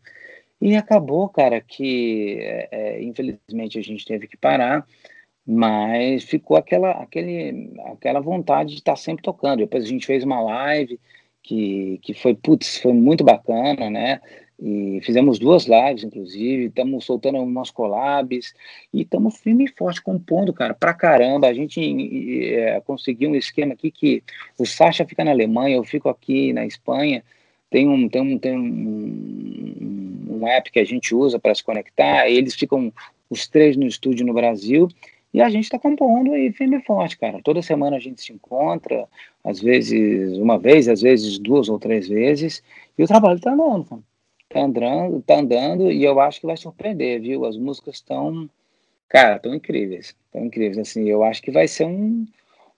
[0.61, 4.87] E acabou, cara, que é, é, infelizmente a gente teve que parar,
[5.46, 9.61] mas ficou aquela, aquele, aquela vontade de estar sempre tocando.
[9.61, 11.00] Depois a gente fez uma live
[11.42, 14.20] que, que foi, putz, foi muito bacana, né,
[14.62, 18.55] e fizemos duas lives, inclusive, estamos soltando umas collabs
[18.92, 21.49] e estamos firme e forte compondo, cara, pra caramba.
[21.49, 21.81] A gente
[22.55, 24.23] é, conseguiu um esquema aqui que
[24.59, 27.25] o Sasha fica na Alemanha, eu fico aqui na Espanha.
[27.70, 32.29] Tem um, tem um, tem um, um app que a gente usa para se conectar,
[32.29, 32.92] eles ficam
[33.31, 34.88] os três no estúdio no Brasil
[35.33, 37.40] e a gente está compondo aí firme e forte, cara.
[37.42, 39.09] Toda semana a gente se encontra,
[39.42, 42.62] às vezes uma vez, às vezes duas ou três vezes,
[42.99, 44.10] e o trabalho está andando, cara
[44.50, 47.46] tá andando, tá andando e eu acho que vai surpreender, viu?
[47.46, 48.50] As músicas estão,
[49.08, 52.26] cara, tão incríveis, tão incríveis, assim, eu acho que vai ser um,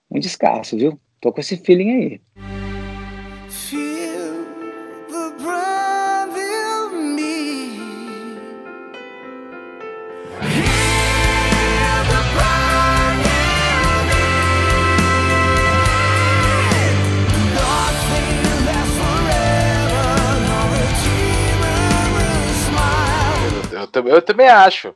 [0.09, 0.99] um descasso, viu?
[1.19, 2.62] Tô com esse feeling aí.
[24.15, 24.95] Eu também acho.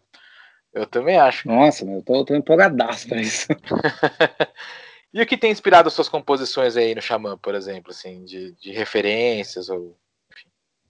[0.73, 1.47] Eu também acho.
[1.47, 3.47] Nossa, eu tô, tô empolgadaço pra isso.
[5.13, 8.71] e o que tem inspirado suas composições aí no Xamã, por exemplo, assim, de, de
[8.71, 9.97] referências ou.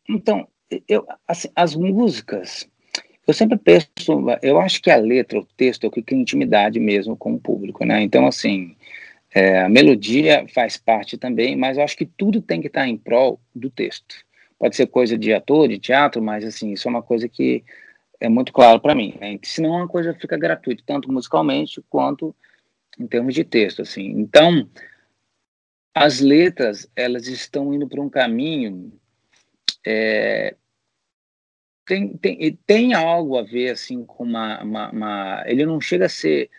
[0.10, 0.48] Então,
[0.88, 2.68] eu, assim, as músicas,
[3.26, 3.90] eu sempre penso,
[4.42, 7.40] eu acho que a letra, o texto é o que cria intimidade mesmo com o
[7.40, 8.02] público, né?
[8.02, 8.76] Então, assim,
[9.34, 12.98] é, a melodia faz parte também, mas eu acho que tudo tem que estar em
[12.98, 14.16] prol do texto.
[14.58, 17.64] Pode ser coisa de ator, de teatro, mas assim, isso é uma coisa que
[18.20, 19.16] é muito claro para mim.
[19.20, 19.40] Né?
[19.44, 22.36] Senão a coisa fica gratuita, tanto musicalmente quanto
[23.00, 23.82] em termos de texto.
[23.82, 24.06] Assim.
[24.06, 24.68] Então,
[25.98, 28.92] as letras elas estão indo para um caminho
[29.86, 30.56] é,
[31.86, 36.10] tem, tem, tem algo a ver assim com uma, uma, uma, ele não chega a
[36.10, 36.50] ser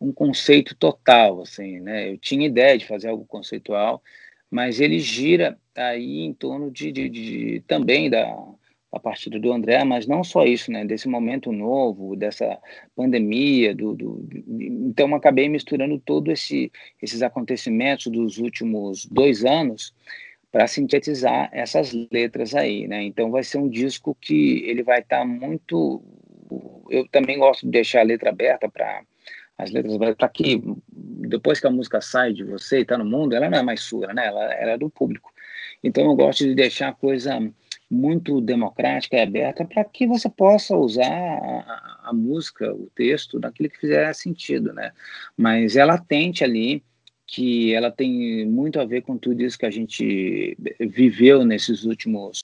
[0.00, 4.02] um conceito total assim né eu tinha ideia de fazer algo conceitual
[4.48, 8.32] mas ele gira aí em torno de, de, de também da
[8.94, 10.84] a partida do André, mas não só isso, né?
[10.84, 12.58] Desse momento novo, dessa
[12.94, 16.70] pandemia, do, do então acabei misturando todos esse,
[17.02, 19.94] esses acontecimentos dos últimos dois anos
[20.50, 23.02] para sintetizar essas letras aí, né?
[23.02, 26.02] Então vai ser um disco que ele vai estar tá muito.
[26.88, 29.02] Eu também gosto de deixar a letra aberta para
[29.58, 33.34] as letras para que depois que a música sai de você e está no mundo,
[33.34, 34.26] ela não é mais sua, né?
[34.26, 35.32] Ela, ela é do público.
[35.82, 37.38] Então eu gosto de deixar a coisa
[37.90, 43.70] muito democrática e aberta para que você possa usar a, a, música, o texto, naquilo
[43.70, 44.92] que fizer sentido, né?
[45.36, 46.82] Mas ela tente ali
[47.26, 52.40] que ela tem muito a ver com tudo isso que a gente viveu nesses últimos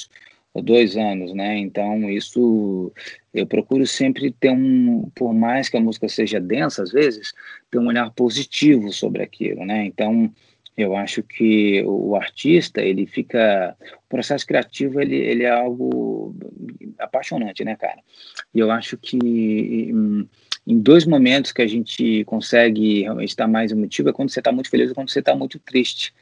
[0.54, 1.58] dois anos, né?
[1.58, 2.92] Então isso
[3.32, 7.32] eu procuro sempre ter um, por mais que a música seja densa às vezes,
[7.70, 9.84] ter um olhar positivo sobre aquilo, né?
[9.84, 10.32] Então
[10.80, 16.34] eu acho que o artista ele fica, o processo criativo ele, ele é algo
[16.98, 18.00] apaixonante, né, cara?
[18.54, 20.28] E eu acho que em,
[20.66, 24.70] dois momentos que a gente consegue realmente estar mais emotivo é quando você está muito
[24.70, 26.12] feliz e quando você está muito triste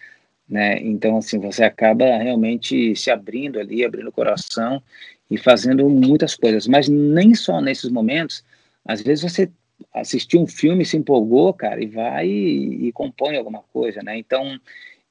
[0.49, 0.81] né?
[0.81, 4.83] Então, assim, você acaba realmente se abrindo ali, abrindo o coração
[5.31, 8.43] e fazendo muitas coisas, mas nem só nesses momentos.
[8.85, 9.51] Às vezes você
[9.95, 14.17] assistiu um filme, se empolgou, cara, e vai e, e compõe alguma coisa, né?
[14.19, 14.59] Então,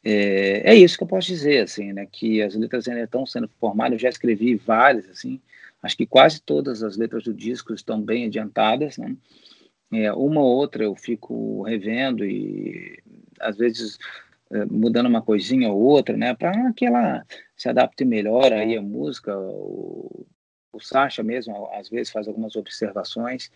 [0.04, 2.08] é, é, isso que eu posso dizer, assim, né?
[2.12, 5.42] Que as letras ainda estão sendo formadas, eu já escrevi várias, assim,
[5.82, 9.16] acho que quase todas as letras do disco estão bem adiantadas, né?
[9.92, 13.02] É, uma ou outra eu fico revendo e
[13.40, 13.98] às vezes
[14.50, 17.26] eh, mudando uma coisinha ou outra, né, para que ela
[17.56, 19.38] se adapte melhor aí a música.
[19.38, 20.26] O,
[20.72, 23.52] o Sacha mesmo, às vezes, faz algumas observações.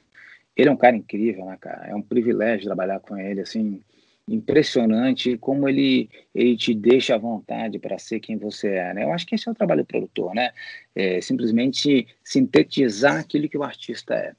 [0.56, 1.88] Ele é um cara incrível, né, cara?
[1.88, 3.82] É um privilégio trabalhar com ele, assim,
[4.28, 9.04] impressionante como ele ele te deixa à vontade para ser quem você é, né?
[9.04, 10.52] Eu acho que esse é o trabalho do produtor, né?
[10.96, 14.34] É simplesmente sintetizar aquilo que o artista é.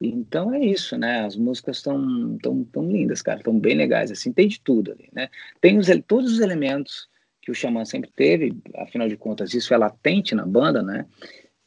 [0.00, 1.20] Então é isso, né?
[1.20, 5.08] As músicas estão tão, tão lindas, cara, estão bem legais, assim, tem de tudo ali,
[5.12, 5.28] né?
[5.60, 7.08] Tem os, todos os elementos
[7.40, 11.06] que o Xamã sempre teve, afinal de contas, isso é latente na banda, né?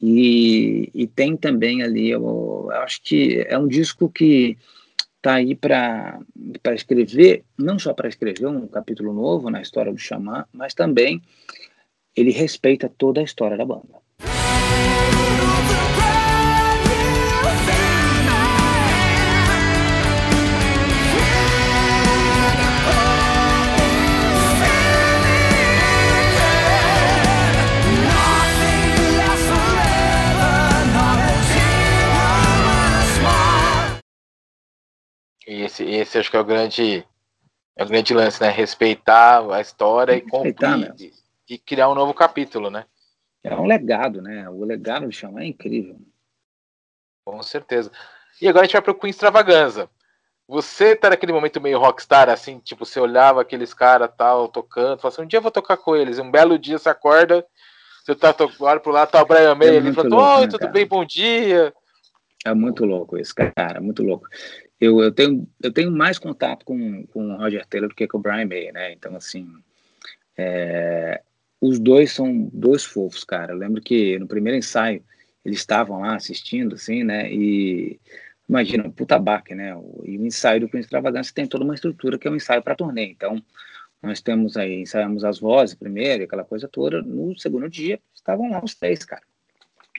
[0.01, 4.57] E, e tem também ali, eu, eu acho que é um disco que
[5.21, 6.19] tá aí para
[6.73, 11.21] escrever, não só para escrever um capítulo novo na história do Xamã, mas também
[12.15, 14.07] ele respeita toda a história da banda.
[35.47, 37.05] Esse, esse acho que é o grande,
[37.77, 38.49] é o grande lance, né?
[38.49, 41.13] Respeitar a história e cumprir e,
[41.49, 42.86] e, criar um novo capítulo, né?
[43.41, 44.49] É um legado, né?
[44.49, 45.97] O legado de Xamã é incrível.
[47.25, 47.89] Com certeza.
[48.41, 49.89] E agora a gente vai para o Queen Extravaganza.
[50.49, 55.07] Você tá naquele momento meio rockstar, assim, tipo, você olhava aqueles caras tal, tocando, falava
[55.07, 56.19] assim, um dia eu vou tocar com eles.
[56.19, 57.45] Um belo dia você acorda,
[58.05, 60.60] você tá olha pro lado, tá o Brian May é ali, falando, oi, né, tudo
[60.60, 60.71] cara?
[60.71, 61.73] bem, bom dia.
[62.45, 64.27] É muito louco isso, cara, muito louco
[64.79, 68.17] eu, eu, tenho, eu tenho mais contato com, com o Roger Taylor do que com
[68.17, 68.93] o Brian May, né?
[68.93, 69.47] Então, assim,
[70.37, 71.21] é,
[71.59, 73.53] os dois são dois fofos, cara.
[73.53, 75.03] Eu lembro que no primeiro ensaio
[75.43, 77.31] eles estavam lá assistindo, assim, né?
[77.31, 77.99] E
[78.47, 79.71] imagina, um puta baque, né?
[80.03, 82.75] E o ensaio do Queen Extravagância tem toda uma estrutura que é um ensaio para
[82.75, 83.05] turnê.
[83.05, 83.41] Então,
[84.01, 87.01] nós temos aí, ensaiamos as vozes primeiro, aquela coisa toda.
[87.01, 89.23] No segundo dia, estavam lá os três, cara.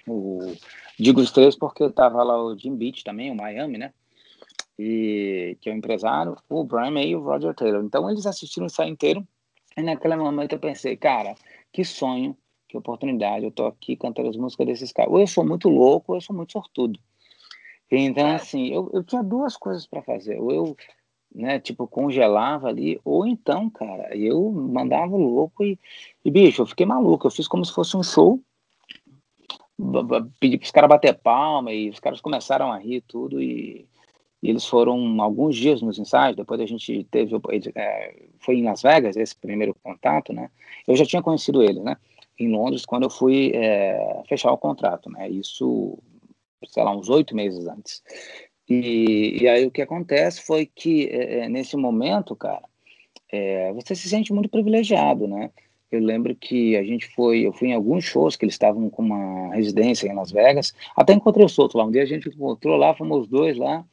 [0.06, 0.54] O,
[0.98, 3.92] digo os três porque eu tava lá o Jim Beach também, o Miami, né?
[4.78, 7.82] E que é o empresário, o Brian May e o Roger Taylor.
[7.82, 9.26] Então eles assistiram o ensaio inteiro
[9.76, 11.34] e naquele momento eu pensei, cara,
[11.72, 12.36] que sonho,
[12.68, 15.12] que oportunidade, eu tô aqui cantando as músicas desses caras.
[15.12, 16.98] Ou eu sou muito louco, ou eu sou muito sortudo.
[17.90, 20.38] Então, assim, eu, eu tinha duas coisas para fazer.
[20.38, 20.76] Ou eu,
[21.34, 25.78] né, tipo, congelava ali, ou então, cara, eu mandava louco e,
[26.24, 27.26] e bicho, eu fiquei maluco.
[27.26, 28.42] Eu fiz como se fosse um show,
[30.40, 33.88] pedi para os caras bater palma e os caras começaram a rir tudo e
[34.42, 37.34] e eles foram alguns dias nos ensaios, depois a gente teve,
[37.74, 40.50] é, foi em Las Vegas esse primeiro contato, né?
[40.86, 41.96] Eu já tinha conhecido eles, né?
[42.38, 45.28] Em Londres, quando eu fui é, fechar o contrato, né?
[45.28, 45.98] Isso,
[46.68, 48.02] sei lá, uns oito meses antes.
[48.68, 52.62] E, e, aí o que acontece foi que, é, é nesse momento, cara,
[53.32, 55.50] é, você se sente muito privilegiado, né?
[55.90, 59.02] eu lembro que a gente foi, eu fui em alguns shows que eles estavam com
[59.02, 62.76] uma residência em Las Vegas, até encontrei o Soto lá, um dia a gente encontrou
[62.76, 63.84] lá, fomos os dois lá,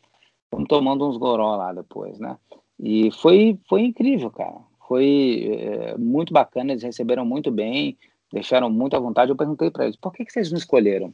[0.56, 2.38] fomos tomando uns goró lá depois, né?
[2.80, 7.98] E foi, foi incrível, cara, foi é, muito bacana, eles receberam muito bem,
[8.32, 11.14] deixaram muito à vontade, eu perguntei para eles, por que, que vocês não escolheram?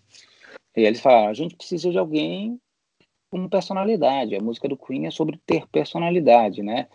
[0.75, 2.59] E eles falaram, a gente precisa de alguém
[3.29, 4.35] com personalidade.
[4.35, 6.87] A música do Queen é sobre ter personalidade, né?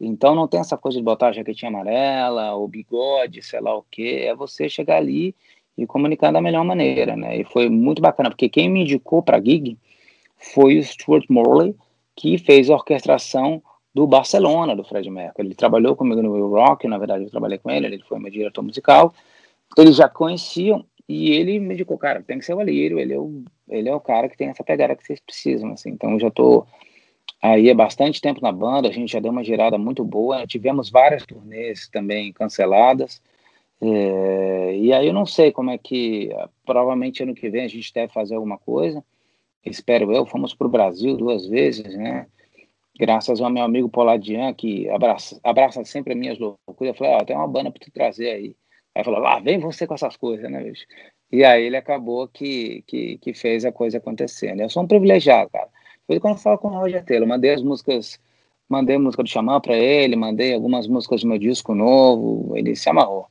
[0.00, 3.84] Então não tem essa coisa de botar a jaquetinha amarela, o bigode, sei lá o
[3.90, 4.24] quê.
[4.24, 5.34] É você chegar ali
[5.76, 7.38] e comunicar da melhor maneira, né?
[7.38, 9.78] E foi muito bacana, porque quem me indicou para gig
[10.36, 11.74] foi o Stuart Morley,
[12.16, 13.62] que fez a orquestração
[13.94, 15.48] do Barcelona, do Fred Mercury.
[15.48, 18.30] Ele trabalhou comigo no Will Rock, na verdade eu trabalhei com ele, ele foi meu
[18.30, 19.14] diretor musical.
[19.78, 23.18] Eles já conheciam e ele me indicou, cara, tem que ser o Alírio, ele é
[23.18, 25.90] o, ele é o cara que tem essa pegada que vocês precisam, assim.
[25.90, 26.66] Então eu já tô
[27.40, 30.90] aí há bastante tempo na banda, a gente já deu uma girada muito boa, tivemos
[30.90, 33.22] várias turnês também canceladas.
[33.80, 36.30] É, e aí eu não sei como é que,
[36.64, 39.04] provavelmente ano que vem a gente deve fazer alguma coisa,
[39.64, 42.26] espero eu, fomos para o Brasil duas vezes, né?
[42.98, 47.18] Graças ao meu amigo Poladian, que abraça, abraça sempre as minhas loucuras, eu falei, ó,
[47.20, 48.56] oh, tem uma banda para tu trazer aí.
[48.94, 50.86] Aí falou, lá vem você com essas coisas, né, bicho?
[51.32, 54.64] E aí ele acabou que, que, que fez a coisa acontecer, né?
[54.64, 55.68] Eu sou um privilegiado, cara.
[56.06, 58.20] Foi quando eu falo com o Roger Taylor, mandei as músicas,
[58.68, 62.88] mandei música do Xamã para ele, mandei algumas músicas do meu disco novo, ele se
[62.88, 63.26] amarrou.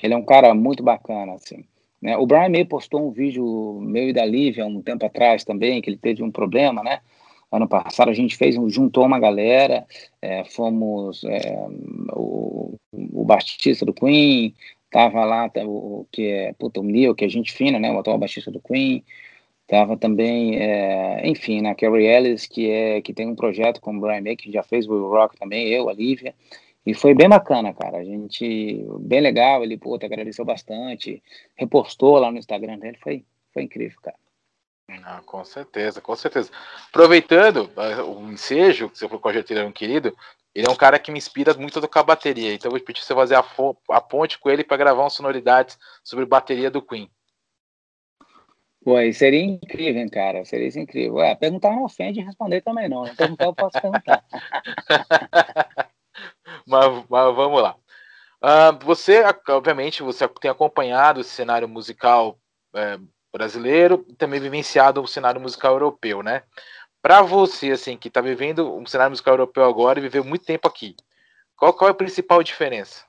[0.00, 1.64] Ele é um cara muito bacana, assim.
[2.00, 2.16] Né?
[2.16, 5.90] O Brian May postou um vídeo meu e da Lívia um tempo atrás também, que
[5.90, 7.00] ele teve um problema, né?
[7.52, 9.84] Ano passado a gente fez, juntou uma galera,
[10.22, 11.56] é, fomos é,
[12.12, 14.54] o, o Batista do Queen,
[14.90, 17.92] Tava lá o que é puta, o Neil, que é gente fina, né?
[17.92, 19.04] O atual baixista do Queen.
[19.68, 21.74] Tava também, é, enfim, né?
[21.76, 24.88] Carrie Ellis, que, é, que tem um projeto com o Brian May, que já fez
[24.88, 26.34] o Rock também, eu, a Lívia.
[26.84, 27.98] E foi bem bacana, cara.
[27.98, 29.62] A gente, bem legal.
[29.62, 31.22] Ele, puta, agradeceu bastante.
[31.56, 32.98] Repostou lá no Instagram dele.
[33.02, 34.16] Foi, foi incrível, cara.
[35.04, 36.50] Ah, com certeza, com certeza.
[36.88, 40.16] Aproveitando uh, o ensejo que você falou com a um querido,
[40.54, 42.52] ele é um cara que me inspira muito com a bateria.
[42.52, 43.44] Então eu vou pedir você fazer a,
[43.90, 47.08] a ponte com ele para gravar umas sonoridades sobre bateria do Queen.
[48.82, 50.44] Pô, seria incrível, cara.
[50.44, 51.16] Seria incrível.
[51.16, 53.04] Ué, perguntar não ofende e responder também não.
[53.04, 54.24] Não perguntar, eu posso perguntar.
[56.66, 57.76] mas, mas, vamos lá.
[58.42, 62.38] Uh, você, obviamente, você tem acompanhado esse cenário musical
[62.74, 62.98] é,
[63.32, 66.42] brasileiro também vivenciado o cenário musical europeu, né?
[67.02, 70.68] Para você, assim, que está vivendo um cenário musical europeu agora e viveu muito tempo
[70.68, 70.96] aqui,
[71.56, 73.04] qual, qual é a principal diferença?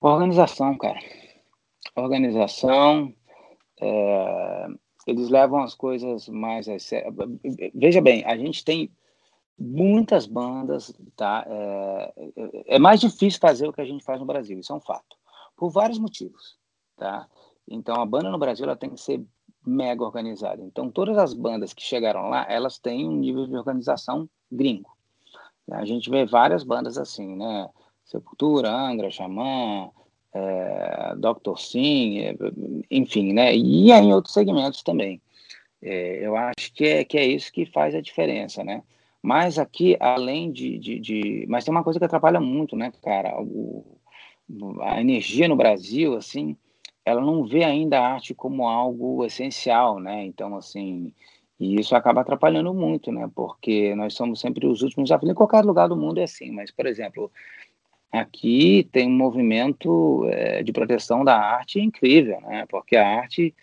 [0.00, 0.98] Organização, cara.
[1.94, 3.14] Organização.
[3.80, 4.66] É,
[5.06, 7.14] eles levam as coisas mais a sério.
[7.74, 8.90] Veja bem, a gente tem
[9.58, 11.44] muitas bandas, tá?
[11.46, 12.12] É,
[12.66, 15.16] é, mais difícil fazer o que a gente faz no Brasil, isso é um fato,
[15.56, 16.56] por vários motivos,
[16.96, 17.28] tá?
[17.66, 19.22] Então a banda no Brasil ela tem que ser
[19.66, 20.62] mega organizada.
[20.62, 24.90] Então, todas as bandas que chegaram lá, elas têm um nível de organização gringo.
[25.70, 27.68] A gente vê várias bandas assim, né?
[28.04, 29.90] Sepultura, Angra, Xamã,
[30.32, 31.58] é, Dr.
[31.58, 32.34] Sim, é,
[32.90, 33.54] enfim, né?
[33.54, 35.20] E em outros segmentos também.
[35.82, 38.82] É, eu acho que é, que é isso que faz a diferença, né?
[39.22, 43.40] Mas aqui, além de, de, de, Mas tem uma coisa que atrapalha muito, né, cara?
[43.40, 43.98] O,
[44.80, 46.56] a energia no Brasil, assim,
[47.04, 50.24] ela não vê ainda a arte como algo essencial, né?
[50.24, 51.12] Então, assim,
[51.58, 53.28] e isso acaba atrapalhando muito, né?
[53.34, 56.86] Porque nós somos sempre os últimos em qualquer lugar do mundo é assim, mas, por
[56.86, 57.30] exemplo,
[58.12, 62.64] aqui tem um movimento é, de proteção da arte incrível, né?
[62.68, 63.54] Porque a arte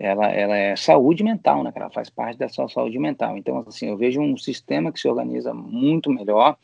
[0.00, 1.72] ela, ela é saúde mental, né?
[1.74, 3.36] Ela faz parte da sua saúde mental.
[3.36, 6.56] Então, assim, eu vejo um sistema que se organiza muito melhor,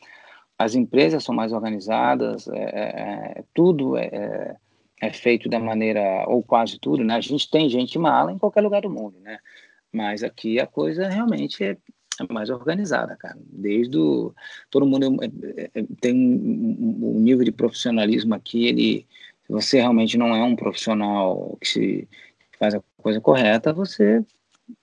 [0.57, 4.55] as empresas são mais organizadas, é, é, é tudo é, é
[4.99, 7.15] é feito da maneira, ou quase tudo, né?
[7.15, 9.39] A gente tem gente mala em qualquer lugar do mundo, né?
[9.91, 11.77] Mas aqui a coisa realmente é,
[12.19, 13.37] é mais organizada, cara.
[13.39, 14.33] Desde o,
[14.71, 15.17] todo mundo
[16.01, 19.07] tem um, um, nível de profissionalismo aqui, ele,
[19.47, 22.07] você realmente não é um profissional que se
[22.59, 24.21] faz a coisa correta, você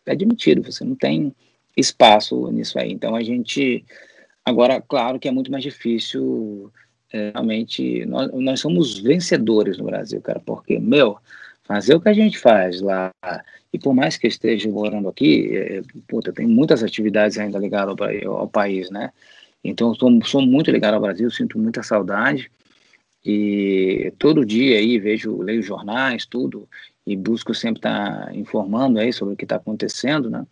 [0.07, 1.35] é admitido, você não tem
[1.77, 2.91] espaço nisso aí.
[2.91, 3.85] Então a gente,
[4.45, 6.73] agora, claro que é muito mais difícil
[7.13, 11.19] é, realmente nós, nós somos vencedores no Brasil, cara, porque, meu,
[11.65, 13.13] fazer o que a gente faz lá,
[13.73, 17.95] e por mais que eu esteja morando aqui, é, puta, tem muitas atividades ainda ligadas
[18.01, 19.13] ao, ao país, né?
[19.63, 22.51] Então, sou, sou muito ligado ao Brasil, sinto muita saudade,
[23.25, 26.69] e todo dia aí vejo, leio jornais, tudo,
[27.07, 30.47] e busco sempre estar tá informando aí sobre o que está acontecendo, né?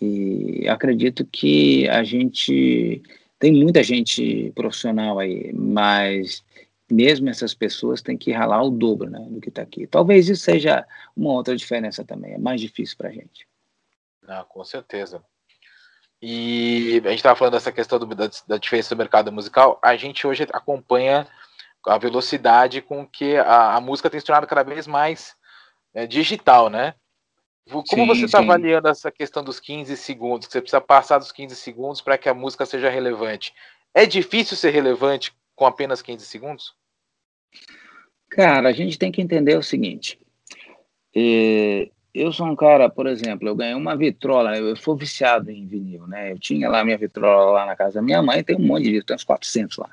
[0.00, 3.02] E acredito que a gente
[3.38, 6.44] tem muita gente profissional aí, mas
[6.90, 9.86] mesmo essas pessoas têm que ralar o dobro né, do que está aqui.
[9.86, 10.86] Talvez isso seja
[11.16, 13.46] uma outra diferença também, é mais difícil para a gente.
[14.26, 15.22] Não, com certeza.
[16.20, 19.78] E a gente estava falando dessa questão do, da, da, diferença do mercado musical.
[19.82, 21.26] A gente hoje acompanha
[21.86, 25.36] a velocidade com que a, a música tem se tornado cada vez mais
[25.94, 26.94] é, digital, né?
[27.70, 30.46] Como sim, você está avaliando essa questão dos 15 segundos?
[30.46, 33.54] Que você precisa passar dos 15 segundos para que a música seja relevante.
[33.94, 36.74] É difícil ser relevante com apenas 15 segundos?
[38.28, 40.18] Cara, a gente tem que entender o seguinte.
[41.16, 45.66] É, eu sou um cara, por exemplo, eu ganhei uma vitrola, eu sou viciado em
[45.66, 46.32] vinil, né?
[46.32, 48.90] Eu tinha lá minha vitrola lá na casa da minha mãe, tem um monte de
[48.90, 49.90] discos, tem uns 400 lá.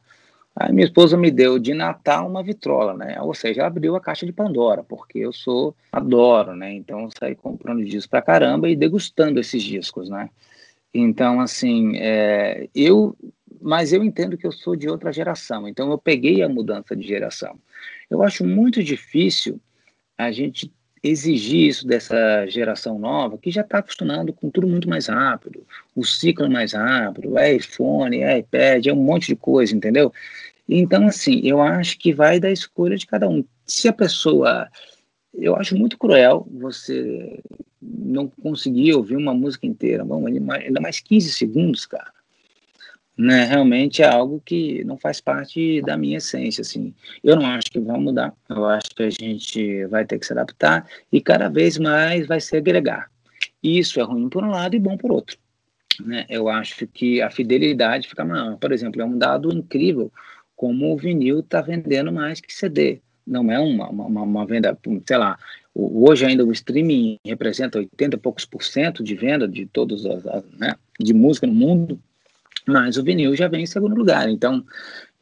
[0.55, 3.21] Aí minha esposa me deu de Natal uma vitrola, né?
[3.21, 6.73] Ou seja, ela abriu a caixa de Pandora, porque eu sou, adoro, né?
[6.73, 10.29] Então eu saí comprando discos pra caramba e degustando esses discos, né?
[10.93, 13.15] Então, assim, é, eu,
[13.61, 17.07] mas eu entendo que eu sou de outra geração, então eu peguei a mudança de
[17.07, 17.57] geração.
[18.09, 19.59] Eu acho muito difícil
[20.17, 20.71] a gente
[21.03, 26.05] exigir isso dessa geração nova, que já está acostumando com tudo muito mais rápido, o
[26.05, 30.13] ciclo mais rápido, é iPhone, é iPad, é um monte de coisa, entendeu?
[30.69, 33.43] Então, assim, eu acho que vai da escolha de cada um.
[33.65, 34.69] Se a pessoa.
[35.33, 37.39] Eu acho muito cruel você
[37.81, 40.03] não conseguir ouvir uma música inteira.
[40.03, 42.11] Bom, ainda mais 15 segundos, cara
[43.18, 46.93] né, realmente é algo que não faz parte da minha essência, assim.
[47.24, 50.34] Eu não acho que vai mudar, eu acho que a gente vai ter que se
[50.34, 53.12] adaptar e cada vez mais vai se agregar.
[53.62, 55.38] Isso é ruim por um lado e bom por outro.
[55.99, 56.26] Né?
[56.30, 58.57] Eu acho que a fidelidade fica maior.
[58.57, 60.12] Por exemplo, é um dado incrível
[60.55, 63.01] como o vinil está vendendo mais que CD.
[63.26, 65.38] Não é uma, uma, uma venda, sei lá,
[65.74, 70.24] hoje ainda o streaming representa 80 e poucos por cento de venda de todos as,
[70.57, 71.99] né, de música no mundo,
[72.68, 74.30] mas o vinil já vem em segundo lugar.
[74.30, 74.64] Então,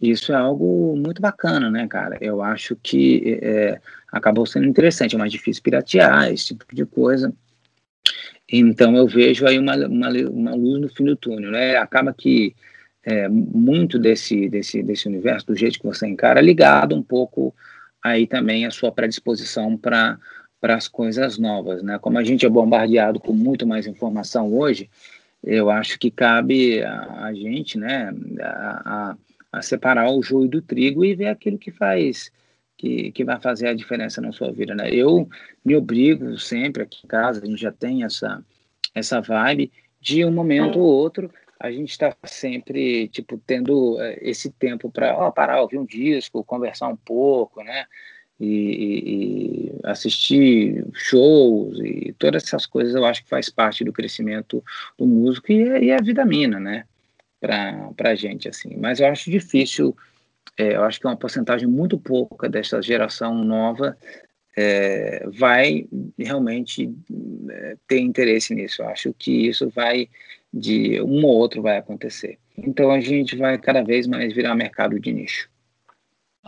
[0.02, 2.18] isso é algo muito bacana, né, cara?
[2.22, 3.80] Eu acho que é,
[4.12, 5.16] acabou sendo interessante.
[5.16, 7.34] É mais difícil piratear, esse tipo de coisa.
[8.52, 11.78] Então, eu vejo aí uma, uma, uma luz no fim do túnel, né?
[11.78, 12.56] Acaba que
[13.04, 17.54] é, muito desse, desse, desse universo, do jeito que você encara, é ligado um pouco
[18.04, 20.18] aí também a sua predisposição para
[20.60, 21.98] para as coisas novas, né?
[22.00, 24.90] Como a gente é bombardeado com muito mais informação hoje,
[25.44, 28.12] eu acho que cabe a, a gente, né,
[28.42, 29.18] a,
[29.52, 32.32] a, separar o joio do trigo e ver aquilo que faz,
[32.78, 34.90] que, que vai fazer a diferença na sua vida, né?
[34.92, 35.28] Eu
[35.64, 38.44] me obrigo sempre aqui em casa, a gente já tem essa,
[38.94, 44.50] essa vibe de um momento ou outro a gente está sempre tipo tendo eh, esse
[44.50, 47.86] tempo para parar, ouvir um disco, conversar um pouco, né?
[48.40, 54.64] E, e, assistir shows e todas essas coisas eu acho que faz parte do crescimento
[54.98, 56.86] do músico e, é, e é vitamina, né,
[57.40, 58.76] para a gente, assim.
[58.78, 59.96] Mas eu acho difícil,
[60.58, 63.98] é, eu acho que uma porcentagem muito pouca dessa geração nova
[64.58, 65.86] é, vai
[66.18, 66.94] realmente
[67.50, 68.82] é, ter interesse nisso.
[68.82, 70.10] Eu acho que isso vai,
[70.54, 72.38] de um ou outro vai acontecer.
[72.58, 75.50] Então a gente vai cada vez mais virar mercado de nicho.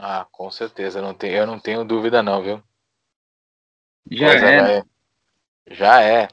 [0.03, 2.63] Ah, com certeza, não tem, eu não tenho dúvida não, viu?
[4.09, 4.61] Já Coisa é.
[4.61, 4.83] Vai...
[5.69, 6.27] Já é.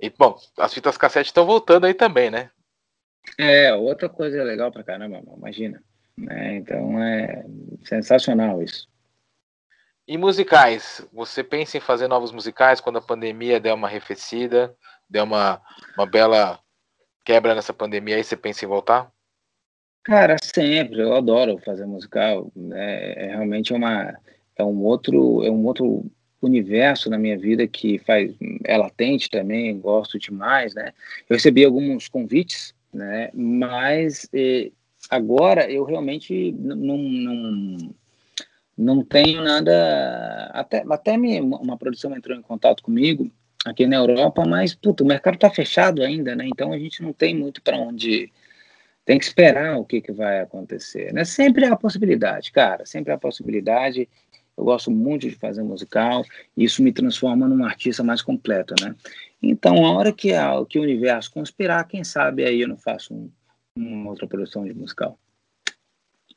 [0.00, 2.50] E bom, as fitas cassete estão voltando aí também, né?
[3.38, 5.84] É, outra coisa legal pra caramba, imagina.
[6.16, 6.54] Né?
[6.56, 7.44] Então é
[7.84, 8.88] sensacional isso.
[10.08, 11.06] E musicais?
[11.12, 14.74] Você pensa em fazer novos musicais quando a pandemia der uma arrefecida,
[15.10, 15.60] der uma,
[15.94, 16.58] uma bela
[17.22, 19.12] quebra nessa pandemia aí, você pensa em voltar?
[20.04, 23.12] Cara, sempre, eu adoro fazer musical, né?
[23.12, 24.14] É realmente uma
[24.56, 28.32] é um outro é um outro universo na minha vida que faz
[28.64, 30.92] é latente também, gosto demais, né?
[31.28, 33.30] Eu recebi alguns convites, né?
[33.34, 34.72] Mas eh,
[35.10, 37.76] agora eu realmente não, não
[38.78, 43.30] não tenho nada até até me, uma produção entrou em contato comigo
[43.66, 46.46] aqui na Europa, mas puto, o mercado está fechado ainda, né?
[46.48, 48.32] Então a gente não tem muito para onde
[49.10, 51.12] tem que esperar o que, que vai acontecer.
[51.12, 51.24] Né?
[51.24, 54.08] Sempre há possibilidade, cara, sempre há possibilidade.
[54.56, 56.24] Eu gosto muito de fazer musical,
[56.56, 58.94] e isso me transforma num artista mais completo, né?
[59.42, 63.12] Então, a hora que, a, que o universo conspirar, quem sabe aí eu não faço
[63.12, 63.28] um,
[63.76, 65.18] uma outra produção de musical.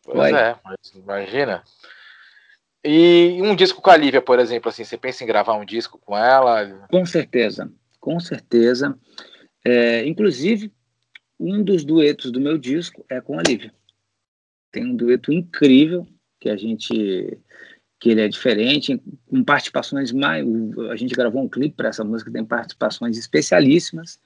[0.04, 0.34] Pois Vai.
[0.34, 1.64] é, mas imagina.
[2.84, 6.00] E um disco com a Lívia, por exemplo, assim, você pensa em gravar um disco
[6.00, 6.88] com ela?
[6.90, 8.98] Com certeza, com certeza.
[9.64, 10.74] É, inclusive,
[11.44, 13.74] um dos duetos do meu disco é com a Lívia.
[14.72, 16.08] Tem um dueto incrível
[16.40, 17.38] que a gente
[18.00, 20.46] que ele é diferente, com participações mais.
[20.92, 24.20] A gente gravou um clipe para essa música, tem participações especialíssimas,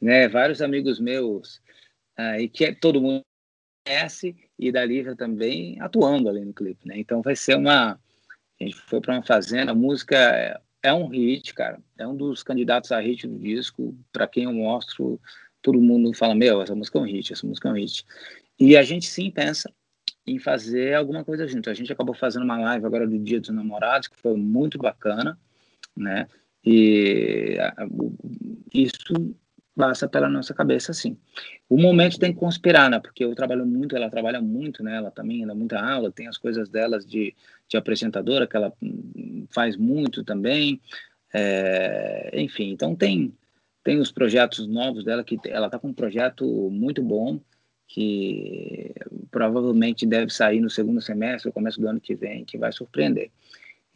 [0.00, 0.28] né?
[0.28, 1.60] Vários amigos meus
[2.16, 3.22] aí que é, todo mundo
[3.86, 6.98] conhece e da Lívia também atuando ali no clipe, né?
[6.98, 7.92] Então vai ser uma.
[8.60, 11.80] A gente foi para uma fazenda, a música é, é um hit, cara.
[11.98, 13.96] É um dos candidatos a hit do disco.
[14.12, 15.20] Para quem eu mostro,
[15.62, 18.04] todo mundo fala: Meu, essa música é um hit, essa música é um hit.
[18.58, 19.72] E a gente sim pensa
[20.26, 21.70] em fazer alguma coisa junto.
[21.70, 25.38] A gente acabou fazendo uma live agora do Dia dos Namorados, que foi muito bacana,
[25.96, 26.26] né?
[26.64, 27.56] E
[28.72, 29.34] isso
[29.74, 31.16] passa pela nossa cabeça, sim.
[31.68, 33.00] O momento tem que conspirar, né?
[33.00, 34.96] Porque eu trabalho muito, ela trabalha muito, né?
[34.96, 37.34] Ela também dá muita aula, tem as coisas delas de,
[37.66, 38.72] de apresentadora, que ela
[39.50, 40.80] faz muito também.
[41.32, 43.32] É, enfim, então tem,
[43.90, 47.40] tem os projetos novos dela, que ela está com um projeto muito bom,
[47.88, 48.94] que
[49.32, 53.32] provavelmente deve sair no segundo semestre, começo do ano que vem, que vai surpreender.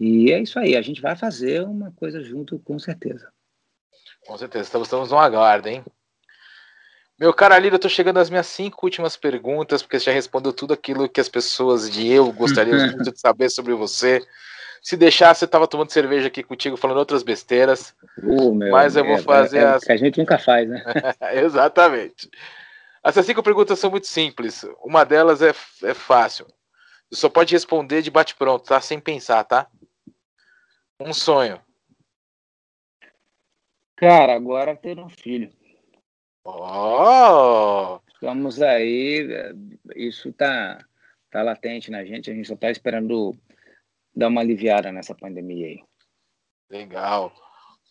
[0.00, 3.28] E é isso aí, a gente vai fazer uma coisa junto, com certeza.
[4.26, 5.84] Com certeza, estamos, estamos no aguardo, hein?
[7.16, 10.52] Meu caro Alírio, eu tô chegando às minhas cinco últimas perguntas, porque você já respondeu
[10.52, 14.20] tudo aquilo que as pessoas de eu gostariam muito de saber sobre você.
[14.84, 17.96] Se deixasse, eu tava tomando cerveja aqui contigo, falando outras besteiras.
[18.18, 19.82] Uh, meu, mas eu vou é, fazer é, as.
[19.82, 20.84] Que a gente nunca faz, né?
[21.42, 22.30] Exatamente.
[23.02, 24.62] Essas cinco perguntas são muito simples.
[24.84, 25.54] Uma delas é,
[25.84, 26.46] é fácil.
[27.10, 28.78] Você só pode responder de bate-pronto, tá?
[28.78, 29.66] Sem pensar, tá?
[31.00, 31.58] Um sonho.
[33.96, 35.50] Cara, agora ter um filho.
[36.44, 38.00] Oh!
[38.12, 39.26] Estamos aí,
[39.96, 40.84] isso tá,
[41.30, 43.34] tá latente na gente, a gente só tá esperando
[44.14, 45.84] dar uma aliviada nessa pandemia aí.
[46.70, 47.32] Legal.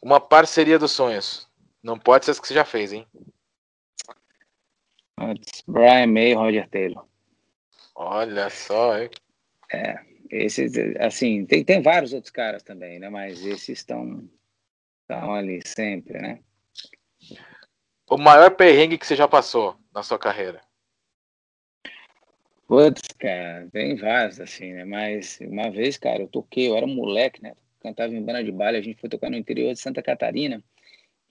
[0.01, 1.47] Uma parceria dos sonhos.
[1.81, 3.07] Não pode ser as que você já fez, hein?
[5.67, 7.05] Brian May e Roger Taylor.
[7.95, 9.09] Olha só, hein?
[9.71, 9.99] É,
[10.29, 13.09] esses, assim, tem, tem vários outros caras também, né?
[13.09, 14.27] Mas esses estão,
[15.01, 16.39] estão ali sempre, né?
[18.09, 20.61] O maior perrengue que você já passou na sua carreira?
[22.73, 24.83] Putz, cara, tem vários, assim, né?
[24.83, 27.53] Mas uma vez, cara, eu toquei, eu era moleque, né?
[27.79, 30.59] Cantava em banda de baile, a gente foi tocar no interior de Santa Catarina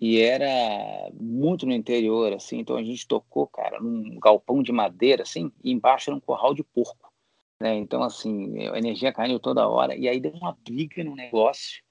[0.01, 5.25] e era muito no interior, assim, então a gente tocou, cara, num galpão de madeira,
[5.25, 7.13] assim, e embaixo era um corral de porco,
[7.61, 7.75] né?
[7.75, 11.83] Então, assim, a energia caindo toda hora, e aí deu uma briga no negócio.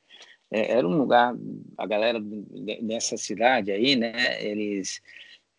[0.50, 1.36] É, era um lugar,
[1.78, 2.22] a galera
[2.84, 5.02] dessa cidade aí, né, eles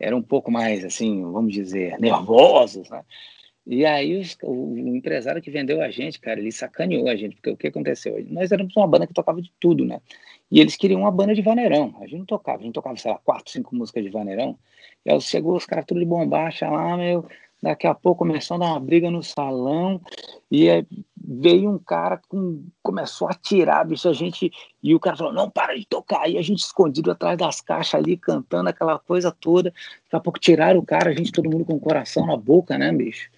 [0.00, 3.04] eram um pouco mais, assim, vamos dizer, nervosos, né?
[3.66, 7.36] E aí os, o, o, empresário que vendeu a gente, cara, ele sacaneou a gente,
[7.36, 8.24] porque o que aconteceu?
[8.28, 10.00] Nós éramos uma banda que tocava de tudo, né?
[10.50, 11.94] E eles queriam uma banda de vaneirão.
[12.00, 14.58] A gente não tocava, a gente tocava, sei lá, quatro, cinco músicas de vaneirão.
[15.06, 17.26] E aí chegou os caras tudo de bombacha lá, meu.
[17.62, 20.00] Daqui a pouco começou a dar uma briga no salão.
[20.50, 20.84] E aí
[21.16, 22.64] veio um cara com.
[22.82, 24.50] começou a tirar, bicho, a gente.
[24.82, 26.28] E o cara falou: não, para de tocar.
[26.28, 29.70] E a gente escondido atrás das caixas ali, cantando aquela coisa toda.
[29.70, 32.76] Daqui a pouco tiraram o cara, a gente, todo mundo com o coração na boca,
[32.76, 33.30] né, bicho?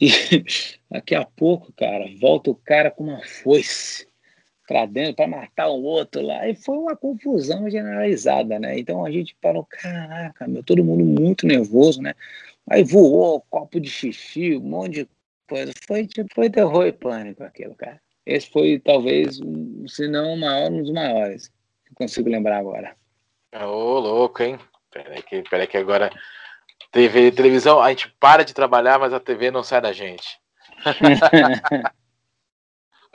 [0.00, 0.08] E
[0.90, 4.08] daqui a pouco, cara, volta o cara com uma foice
[4.66, 6.48] para dentro para matar o outro lá.
[6.48, 8.78] E foi uma confusão generalizada, né?
[8.78, 12.14] Então a gente parou, caraca, meu, todo mundo muito nervoso, né?
[12.68, 15.08] Aí voou copo de xixi, um monte de
[15.48, 15.72] coisa.
[15.86, 18.00] Foi, tipo, foi terror e pânico aquilo, cara.
[18.24, 21.50] Esse foi talvez, um, se não o maior, um dos maiores.
[21.84, 22.94] Que consigo lembrar agora.
[23.52, 24.56] Ô, oh, louco, hein?
[24.92, 26.10] Peraí que, peraí que agora
[26.90, 30.38] TV e televisão, a gente para de trabalhar, mas a TV não sai da gente.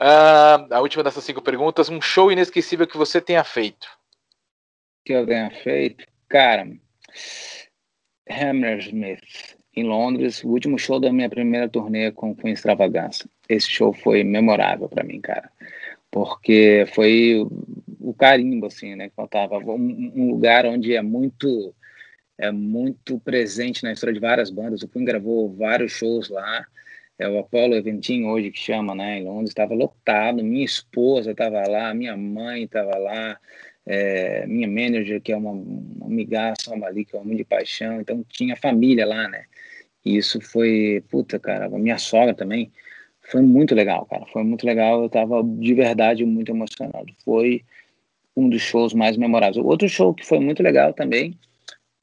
[0.72, 3.86] a última dessas cinco perguntas: um show inesquecível que você tenha feito?
[5.04, 6.06] Que eu tenha feito?
[6.28, 6.66] Cara,
[8.28, 13.28] Hammersmith, em Londres, o último show da minha primeira turnê com, com Extravagância.
[13.48, 15.50] Esse show foi memorável para mim, cara,
[16.10, 17.50] porque foi o,
[18.00, 19.10] o carimbo, assim, né?
[19.10, 21.74] Que faltava um, um lugar onde é muito
[22.38, 24.82] é muito presente na história de várias bandas.
[24.82, 26.66] O Queen gravou vários shows lá.
[27.18, 29.18] É o Apollo Eventinho hoje que chama, né?
[29.18, 30.44] Em Londres estava lotado.
[30.44, 33.38] Minha esposa estava lá, minha mãe estava lá,
[33.86, 38.00] é, minha manager que é uma, uma amigaça, uma ali que é um de paixão.
[38.00, 39.46] Então tinha família lá, né?
[40.04, 42.70] E isso foi, puta, cara, minha sogra também.
[43.22, 44.26] Foi muito legal, cara.
[44.26, 45.00] Foi muito legal.
[45.00, 47.06] Eu estava de verdade muito emocionado.
[47.24, 47.64] Foi
[48.36, 49.56] um dos shows mais memoráveis.
[49.56, 51.36] Outro show que foi muito legal também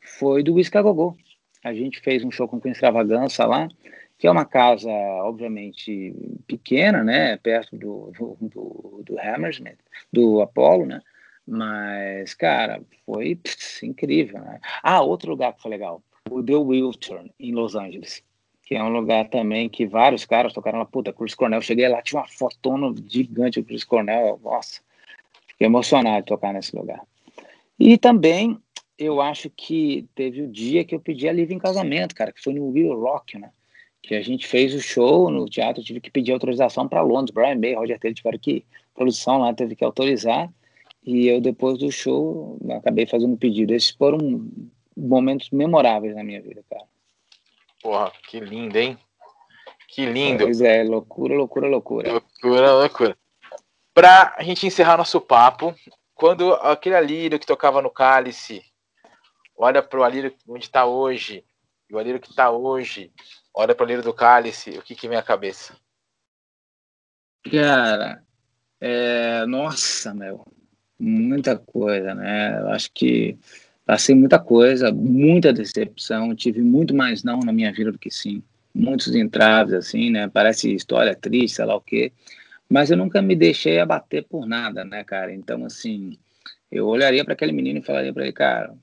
[0.03, 1.15] foi do Whisky Gogô.
[1.63, 3.69] A gente fez um show com extravagância lá,
[4.17, 4.89] que é uma casa,
[5.23, 6.13] obviamente,
[6.45, 9.79] pequena, né, perto do, do, do, do Hammersmith,
[10.11, 11.01] do Apollo, né,
[11.45, 14.59] mas, cara, foi pss, incrível, né.
[14.81, 18.23] Ah, outro lugar que foi legal, o The Wiltern, em Los Angeles,
[18.65, 22.01] que é um lugar também que vários caras tocaram lá, puta, Chris Cornell, cheguei lá,
[22.01, 24.81] tinha uma fotona gigante do Chris Cornell, nossa,
[25.47, 27.01] fiquei emocionado de tocar nesse lugar.
[27.77, 28.57] E também
[28.97, 32.41] eu acho que teve o dia que eu pedi a Liv em casamento, cara, que
[32.41, 33.51] foi no Will Rock, né?
[34.03, 37.55] que a gente fez o show no teatro, tive que pedir autorização para Londres, Brian
[37.55, 40.51] May, Roger Taylor tiveram que, a produção lá teve que autorizar,
[41.05, 43.73] e eu depois do show acabei fazendo um pedido.
[43.73, 44.45] Esses foram
[44.95, 46.83] momentos memoráveis na minha vida, cara.
[47.81, 48.97] Porra, que lindo, hein?
[49.87, 50.43] Que lindo.
[50.43, 52.11] Pois é, loucura, loucura, loucura.
[52.11, 53.17] Loucura, loucura.
[53.93, 55.73] Pra gente encerrar nosso papo,
[56.13, 58.63] quando aquele alírio que tocava no cálice
[59.63, 61.43] olha pro alírio onde está hoje,
[61.89, 63.11] e o alírio que está hoje,
[63.53, 65.73] olha pro alírio do cálice, o que que vem à cabeça?
[67.49, 68.21] Cara,
[68.81, 70.45] é, nossa, meu,
[70.99, 72.59] muita coisa, né?
[72.59, 73.37] Eu acho que
[73.85, 78.43] passei muita coisa, muita decepção, tive muito mais não na minha vida do que sim.
[78.75, 80.27] Muitos entraves, assim, né?
[80.27, 82.11] Parece história triste, sei lá o quê.
[82.67, 85.33] Mas eu nunca me deixei abater por nada, né, cara?
[85.33, 86.17] Então, assim,
[86.71, 88.75] eu olharia para aquele menino e falaria para ele, cara,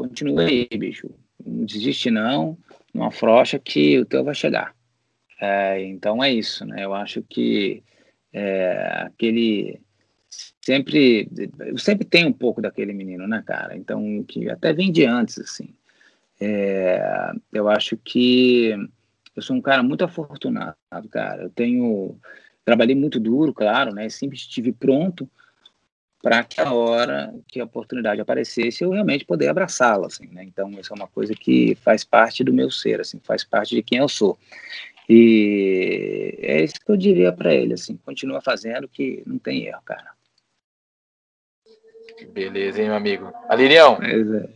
[0.00, 1.10] continua aí, bicho.
[1.44, 2.56] Não desiste não,
[2.92, 4.74] não afrocha que o teu vai chegar.
[5.40, 6.84] É, então é isso, né?
[6.84, 7.82] Eu acho que
[8.32, 9.80] é, aquele
[10.62, 11.28] sempre
[11.76, 13.76] sempre tem um pouco daquele menino, né, cara?
[13.76, 15.74] Então que até vem de antes, assim.
[16.40, 18.70] É, eu acho que
[19.36, 20.76] eu sou um cara muito afortunado,
[21.10, 21.42] cara.
[21.42, 22.18] Eu tenho
[22.64, 24.08] trabalhei muito duro, claro, né?
[24.08, 25.28] Sempre estive pronto
[26.22, 30.44] para que a hora que a oportunidade aparecesse eu realmente poder abraçá-la, assim, né?
[30.44, 33.82] Então isso é uma coisa que faz parte do meu ser, assim, faz parte de
[33.82, 34.38] quem eu sou.
[35.08, 39.82] E é isso que eu diria para ele, assim, continua fazendo que não tem erro,
[39.82, 40.12] cara.
[42.28, 43.32] Beleza, hein, meu amigo.
[43.48, 44.48] Alirião, é.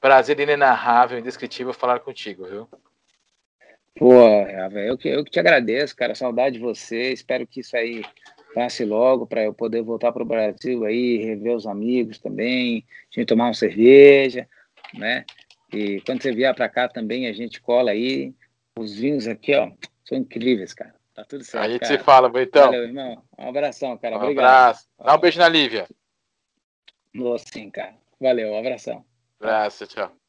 [0.00, 2.68] prazer inenarrável, indescritível falar contigo, viu?
[3.96, 6.14] Pô, eu que, eu que te agradeço, cara.
[6.14, 7.12] Saudade de você.
[7.12, 8.02] Espero que isso aí
[8.54, 13.14] passe logo para eu poder voltar para o Brasil aí, rever os amigos também, a
[13.20, 14.48] gente tomar uma cerveja,
[14.94, 15.24] né?
[15.72, 18.34] E quando você vier para cá também, a gente cola aí.
[18.78, 19.70] Os vinhos aqui, ó,
[20.04, 20.94] são incríveis, cara.
[21.14, 21.64] Tá tudo certo.
[21.64, 21.98] A gente cara.
[21.98, 22.66] se fala, Boitão.
[22.66, 23.22] Valeu, irmão.
[23.38, 24.16] Um abração, cara.
[24.16, 24.44] Um Obrigado.
[24.44, 24.88] abraço.
[24.98, 25.86] Dá um beijo na Lívia.
[27.52, 27.94] Sim, cara.
[28.18, 29.04] Valeu, um abração.
[29.38, 30.21] Abraço, tchau.